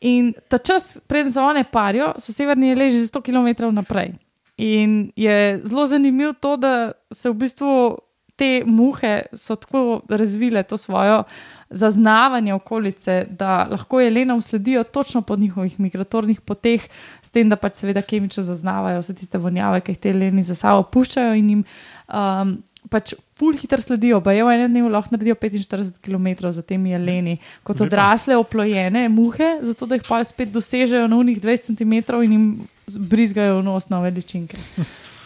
In 0.00 0.32
ta 0.48 0.58
čas, 0.58 0.98
preden 1.06 1.30
se 1.32 1.40
one 1.40 1.62
parijo, 1.64 2.12
so 2.18 2.34
severni 2.34 2.74
leži 2.74 3.04
100 3.06 3.22
km 3.22 3.70
naprej. 3.74 4.16
In 4.56 5.12
je 5.16 5.60
zelo 5.62 5.86
zanimivo 5.86 6.32
to, 6.32 6.56
da 6.56 6.92
se 7.12 7.30
v 7.30 7.34
bistvu 7.34 7.98
te 8.36 8.62
muhe 8.66 9.22
so 9.32 9.56
tako 9.56 10.02
razvile 10.08 10.62
to 10.62 10.76
svojo 10.76 11.22
zaznavanje 11.70 12.54
okolice, 12.54 13.26
da 13.30 13.66
lahko 13.70 14.00
jelenom 14.00 14.42
sledijo 14.42 14.84
točno 14.84 15.22
po 15.22 15.36
njihovih 15.36 15.80
migratornih 15.80 16.40
poteh, 16.40 16.88
s 17.22 17.30
tem, 17.30 17.48
da 17.48 17.56
pač 17.56 17.82
seveda 17.82 18.02
kemično 18.02 18.42
zaznavajo 18.42 19.00
vse 19.02 19.14
tiste 19.14 19.38
vonjave, 19.38 19.80
ki 19.80 19.92
jih 19.92 19.98
te 19.98 20.12
jeleni 20.14 20.42
za 20.46 20.54
sabo 20.54 20.82
puščajo 20.82 21.34
in 21.34 21.50
jim 21.50 21.64
um, 22.08 22.56
pač 22.90 23.14
ful 23.38 23.56
hitro 23.58 23.80
sledijo. 23.82 24.20
Pa 24.22 24.32
je 24.32 24.44
v 24.44 24.54
enem 24.54 24.70
dnevu 24.72 24.90
lahko 24.92 25.16
naredijo 25.16 25.34
45 25.42 25.98
km 26.02 26.52
za 26.54 26.62
temi 26.62 26.94
jeleni, 26.94 27.38
kot 27.66 27.80
odrasle, 27.80 28.36
oplojene 28.36 29.08
muhe, 29.08 29.56
zato 29.62 29.86
da 29.86 29.98
jih 29.98 30.06
pa 30.08 30.22
spet 30.24 30.54
dosežejo 30.54 31.08
na 31.10 31.18
unih 31.18 31.40
20 31.42 31.74
cm 31.74 32.22
in 32.22 32.32
jim 32.32 32.46
brizgajo 32.86 33.58
v 33.60 33.66
nos 33.66 33.90
nove 33.90 34.10
ličinke. 34.10 34.56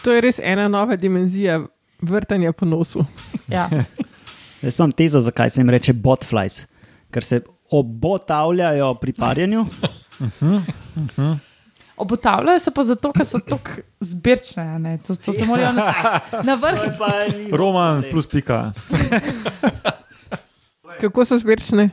To 0.01 0.11
je 0.11 0.21
res 0.21 0.39
ena 0.41 0.67
nova 0.67 0.95
dimenzija 0.97 1.61
vrtanja 2.01 2.51
po 2.51 2.65
nosu. 2.65 3.05
Ja. 3.47 3.69
Jaz 4.61 4.79
imam 4.79 4.91
tezo, 4.91 5.19
zakaj 5.19 5.49
se 5.49 5.61
jim 5.61 5.69
reče 5.69 5.93
botflies, 5.93 6.65
ker 7.11 7.23
se 7.23 7.41
obotavljajo 7.71 8.93
pri 9.01 9.13
parjenju. 9.13 9.65
Obotavljajo 11.97 12.59
se 12.59 12.71
pa 12.73 12.83
zato, 12.83 13.11
ker 13.13 13.25
so 13.25 13.39
tako 13.39 13.81
zbirčne. 13.99 14.79
ne. 14.79 14.97
To, 15.07 15.15
to 15.15 15.33
se 15.33 15.45
morajo 15.45 15.71
na, 15.73 15.93
na 16.43 16.55
vrh. 16.55 16.79
Roman 17.53 18.03
plus 18.11 18.27
pika. 18.27 18.71
Kako 21.01 21.25
so 21.25 21.37
zbirčne? 21.37 21.89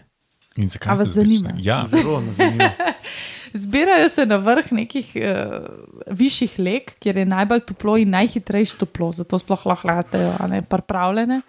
In 0.56 0.68
zakaj 0.68 0.96
vas 0.96 1.08
se 1.08 1.14
zanima? 1.14 1.54
Ja, 1.58 1.84
Zelo 1.86 2.22
zanimivo. 2.30 2.70
Zbirajo 3.62 4.08
se 4.08 4.26
na 4.26 4.36
vrh 4.36 4.72
nekih 4.72 5.12
uh, 5.16 5.64
višjih 6.10 6.58
leg, 6.58 6.90
kjer 7.00 7.16
je 7.16 7.24
najbolj 7.24 7.60
toplo 7.70 7.96
in 7.96 8.10
najhitrejše 8.12 8.76
toplo, 8.76 9.12
zato 9.12 9.38
sploh 9.38 9.66
lahko 9.66 9.88
letajo, 9.88 10.34
a 10.38 10.46
ne 10.46 10.62
pripravljene. 10.62 11.40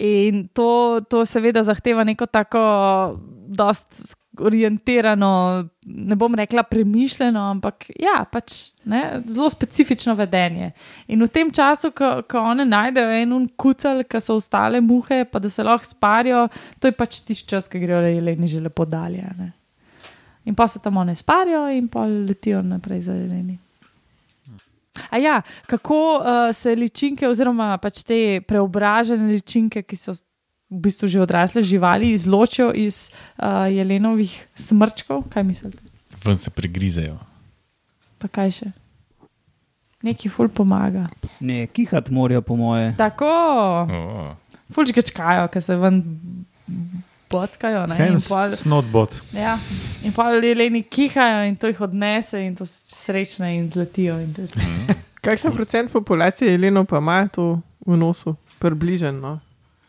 In 0.00 0.46
to, 0.54 1.00
to 1.10 1.24
seveda 1.26 1.62
zahteva 1.66 2.04
neko 2.06 2.26
tako, 2.30 2.60
dost 3.48 4.16
orientirano, 4.38 5.64
ne 5.86 6.16
bom 6.16 6.34
rekla 6.34 6.62
premišljeno, 6.62 7.40
ampak 7.50 7.88
ja, 7.98 8.20
pač 8.32 8.76
ne, 8.84 9.22
zelo 9.26 9.50
specifično 9.50 10.14
vedenje. 10.14 10.70
In 11.08 11.22
v 11.24 11.28
tem 11.32 11.50
času, 11.50 11.90
ko, 11.90 12.12
ko 12.30 12.44
one 12.52 12.66
najdejo 12.68 13.16
en 13.22 13.34
un 13.34 13.48
kucel, 13.58 14.04
ki 14.06 14.20
so 14.22 14.38
ostale 14.38 14.80
muhe, 14.84 15.24
pa 15.26 15.42
da 15.42 15.50
se 15.50 15.66
lahko 15.66 15.88
sparijo, 15.88 16.46
to 16.78 16.92
je 16.92 16.98
pač 16.98 17.22
tisti 17.26 17.48
čas, 17.50 17.66
ki 17.66 17.82
grejo 17.82 18.04
jeleni 18.06 18.46
že 18.46 18.62
lepo 18.62 18.86
dalje. 18.86 19.26
In 20.46 20.54
pa 20.54 20.68
se 20.68 20.78
tam 20.78 21.02
one 21.02 21.14
sparijo, 21.18 21.66
in 21.74 21.88
pa 21.88 22.06
letijo 22.06 22.62
naprej 22.62 23.08
za 23.10 23.18
jeleni. 23.18 23.58
A 25.10 25.18
ja, 25.18 25.36
kako 25.66 25.98
uh, 26.16 26.24
se 26.52 26.74
ličinke, 26.74 27.28
oziroma 27.28 27.76
pač 27.78 28.02
te 28.02 28.40
preobražene 28.46 29.32
ličinke, 29.32 29.82
ki 29.82 29.96
so 29.96 30.12
v 30.68 30.80
bistvu 30.84 31.08
že 31.08 31.20
odrasle 31.20 31.62
živali, 31.62 32.12
izločijo 32.12 32.72
iz 32.76 33.08
uh, 33.38 33.66
jelenovih 33.72 34.34
smrčkov? 34.54 35.28
Kaj 35.32 35.44
mislite? 35.44 35.82
ven 36.24 36.36
se 36.36 36.50
pregrizejo. 36.50 37.14
Pa 38.18 38.26
kaj 38.28 38.50
še? 38.50 38.68
Neki 40.02 40.28
ful 40.30 40.48
pomaga. 40.50 41.06
Ne, 41.40 41.66
kihat 41.66 42.10
morajo, 42.10 42.42
po 42.42 42.56
moje. 42.56 42.92
Tako, 42.98 43.30
Oh. 43.90 44.34
fulčkačkajo, 44.74 45.48
ker 45.50 45.62
se 45.62 45.76
ven 45.76 46.02
bockajo. 47.30 47.86
ne, 47.86 47.94
in 47.96 48.02
Hence, 48.02 48.28
pol- 48.28 48.52
snotbot. 48.52 49.22
Ja, 49.32 49.58
in 50.04 50.12
pa 50.12 50.30
jeleni 50.32 50.82
kihajo 50.82 51.48
in 51.48 51.56
to 51.56 51.66
jih 51.66 51.80
odnese 51.80 52.40
in 52.46 52.54
to 52.56 52.66
so 52.66 52.96
srečne 52.96 53.56
in 53.56 53.70
zletijo. 53.70 54.18
In 54.20 54.34
je 54.38 54.46
to. 54.46 54.60
Kakšen 55.20 55.52
procent 55.52 55.92
populacije 55.92 56.52
jelenov 56.52 56.86
pa 56.86 56.98
ima 56.98 57.28
to 57.28 57.60
v 57.86 57.96
nosu, 57.96 58.36
približno? 58.58 59.40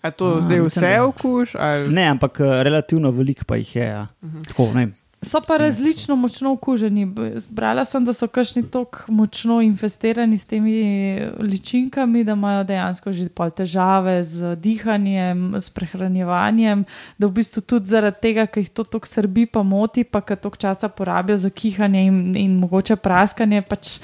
A 0.01 0.11
to 0.11 0.37
A, 0.37 0.41
zdaj 0.41 0.59
vse 0.59 0.99
okuš? 1.01 1.55
Ali... 1.55 1.89
Ne, 1.93 2.07
ampak 2.07 2.39
eh, 2.39 2.63
relativno 2.63 3.11
veliko 3.11 3.43
pa 3.45 3.55
jih 3.55 3.75
je. 3.75 3.85
Ja. 3.85 4.07
Tako, 4.47 4.71
ne, 4.73 4.85
vem. 4.85 4.93
So 5.21 5.41
pa 5.47 5.57
različno 5.57 6.15
močno 6.15 6.51
okuženi. 6.51 7.05
Brala 7.49 7.85
sem, 7.85 8.05
da 8.05 8.13
so 8.13 8.27
kašni 8.27 8.63
tako 8.71 9.11
močno 9.11 9.61
infestirani 9.61 10.37
s 10.37 10.45
temi 10.45 11.19
ličinkami, 11.39 12.23
da 12.23 12.31
imajo 12.31 12.63
dejansko 12.63 13.11
že 13.11 13.27
pol 13.29 13.51
težave 13.51 14.23
z 14.23 14.55
dihanjem, 14.55 15.55
s 15.59 15.69
prehranjevanjem, 15.69 16.85
da 17.17 17.27
v 17.27 17.31
bistvu 17.31 17.61
tudi 17.61 17.91
zaradi 17.91 18.21
tega, 18.21 18.47
ker 18.47 18.63
jih 18.63 18.71
to 18.71 18.83
tako 18.83 19.07
srbi, 19.07 19.45
pa 19.45 19.63
moti, 19.63 20.03
pa 20.03 20.21
ker 20.21 20.39
toliko 20.39 20.57
časa 20.57 20.87
porabijo 20.89 21.37
za 21.37 21.49
kihanje 21.49 22.05
in, 22.05 22.35
in 22.37 22.55
mogoče 22.59 22.95
praskanje, 22.95 23.61
pač 23.61 23.99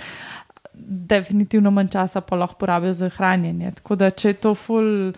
definitivno 0.76 1.72
manj 1.72 1.94
časa 1.96 2.22
pa 2.22 2.36
lahko 2.36 2.60
porabijo 2.60 2.94
za 2.94 3.10
hranjenje. 3.10 3.72
Tako 3.80 3.96
da, 3.96 4.12
če 4.12 4.30
je 4.34 4.42
to 4.44 4.56
ful. 4.56 5.14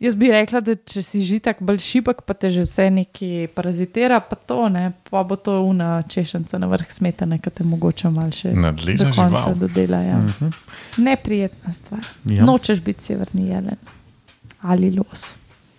Jaz 0.00 0.16
bi 0.18 0.28
rekla, 0.30 0.60
da 0.60 0.74
če 0.74 1.02
si 1.06 1.20
že 1.22 1.38
tako 1.40 1.64
bolj 1.68 1.78
šibek, 1.84 2.24
pa 2.26 2.34
te 2.34 2.50
že 2.50 2.64
vse 2.66 2.88
neki 2.90 3.48
parazitira, 3.54 4.18
pa 4.20 4.36
to 4.36 4.66
ne, 4.68 4.88
pa 5.10 5.22
bo 5.22 5.36
to 5.38 5.60
una 5.62 6.02
češenca 6.02 6.58
na 6.58 6.66
vrh 6.66 6.90
smetane, 6.92 7.38
ki 7.38 7.52
te 7.54 7.64
mogoče 7.64 8.10
malo 8.10 8.34
še 8.34 8.52
do 8.52 8.64
Nadležna 8.66 9.12
konca 9.14 9.44
žival. 9.46 9.54
dodela. 9.60 10.02
Ja. 10.02 10.18
Uh 10.18 10.24
-huh. 10.40 10.52
Neprijetna 10.98 11.72
stvar. 11.72 12.06
ja. 12.24 12.44
Nočeš 12.44 12.80
biti 12.80 13.04
severni 13.04 13.48
jelen 13.48 13.78
ali 14.60 14.90
los. 14.90 15.34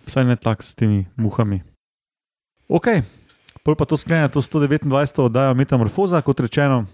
Vsaj 0.05 0.25
ne 0.25 0.35
tako 0.35 0.63
s 0.63 0.75
temi 0.75 1.05
muhami. 1.17 1.61
Ok, 2.69 2.87
pol 3.63 3.75
pa 3.75 3.85
to 3.85 3.97
sklene 3.97 4.29
to 4.29 4.41
129. 4.41 5.21
oddajo 5.21 5.53
Metamorfoza, 5.53 6.21
kot 6.21 6.39
rečeno, 6.39 6.85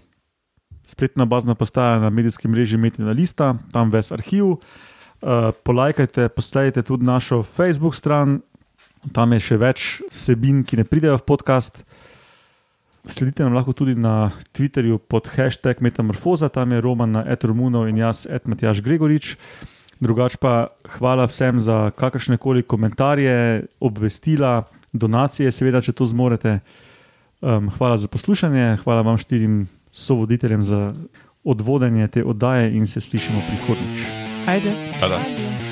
spletna 0.84 1.24
bazna 1.24 1.54
postaja 1.54 1.98
na 1.98 2.10
medijskem 2.10 2.50
mreži 2.50 2.76
Metina 2.76 3.12
Lista, 3.12 3.54
tam 3.72 3.90
ves 3.90 4.12
arhiv. 4.12 4.56
Uh, 5.22 5.54
polajkajte, 5.62 6.28
posledajte 6.34 6.82
tudi 6.82 7.06
našo 7.06 7.42
Facebook 7.42 7.94
stran, 7.94 8.40
tam 9.14 9.32
je 9.32 9.38
še 9.38 9.56
več 9.58 9.84
vsebin, 10.10 10.64
ki 10.66 10.82
ne 10.82 10.84
pridejo 10.86 11.20
v 11.20 11.26
podcast. 11.26 11.84
Sledite 13.06 13.42
nam 13.42 13.54
lahko 13.54 13.74
tudi 13.74 13.94
na 13.94 14.30
Twitterju 14.54 14.98
pod 14.98 15.30
hashtag 15.30 15.78
Metamorfoza, 15.82 16.50
tam 16.50 16.74
je 16.74 16.82
Roman 16.82 17.10
na 17.18 17.22
Etromunov 17.26 17.86
in 17.90 17.98
jaz, 18.02 18.26
Edmatjaš 18.26 18.82
Gregorič. 18.82 19.36
Drugač 20.02 20.38
pa 20.42 20.74
hvala 20.98 21.26
vsem 21.30 21.62
za 21.62 21.90
kakršne 21.94 22.38
koli 22.38 22.66
komentarje, 22.66 23.66
obvestila, 23.78 24.66
donacije, 24.90 25.50
seveda, 25.54 25.82
če 25.82 25.94
to 25.94 26.06
zmorete. 26.06 26.58
Um, 27.42 27.70
hvala 27.78 27.98
za 27.98 28.10
poslušanje, 28.10 28.82
hvala 28.82 29.06
vam 29.06 29.18
štirim 29.18 29.66
sovoditeljem 29.90 30.62
za 30.62 30.94
odvodenje 31.42 32.06
te 32.08 32.26
oddaje 32.26 32.74
in 32.74 32.86
se 32.86 33.02
slišimo 33.02 33.42
prihodnjič. 33.46 34.21
Ha 34.46 34.54
det. 34.60 34.74
Ha 35.00 35.08
det. 35.08 35.71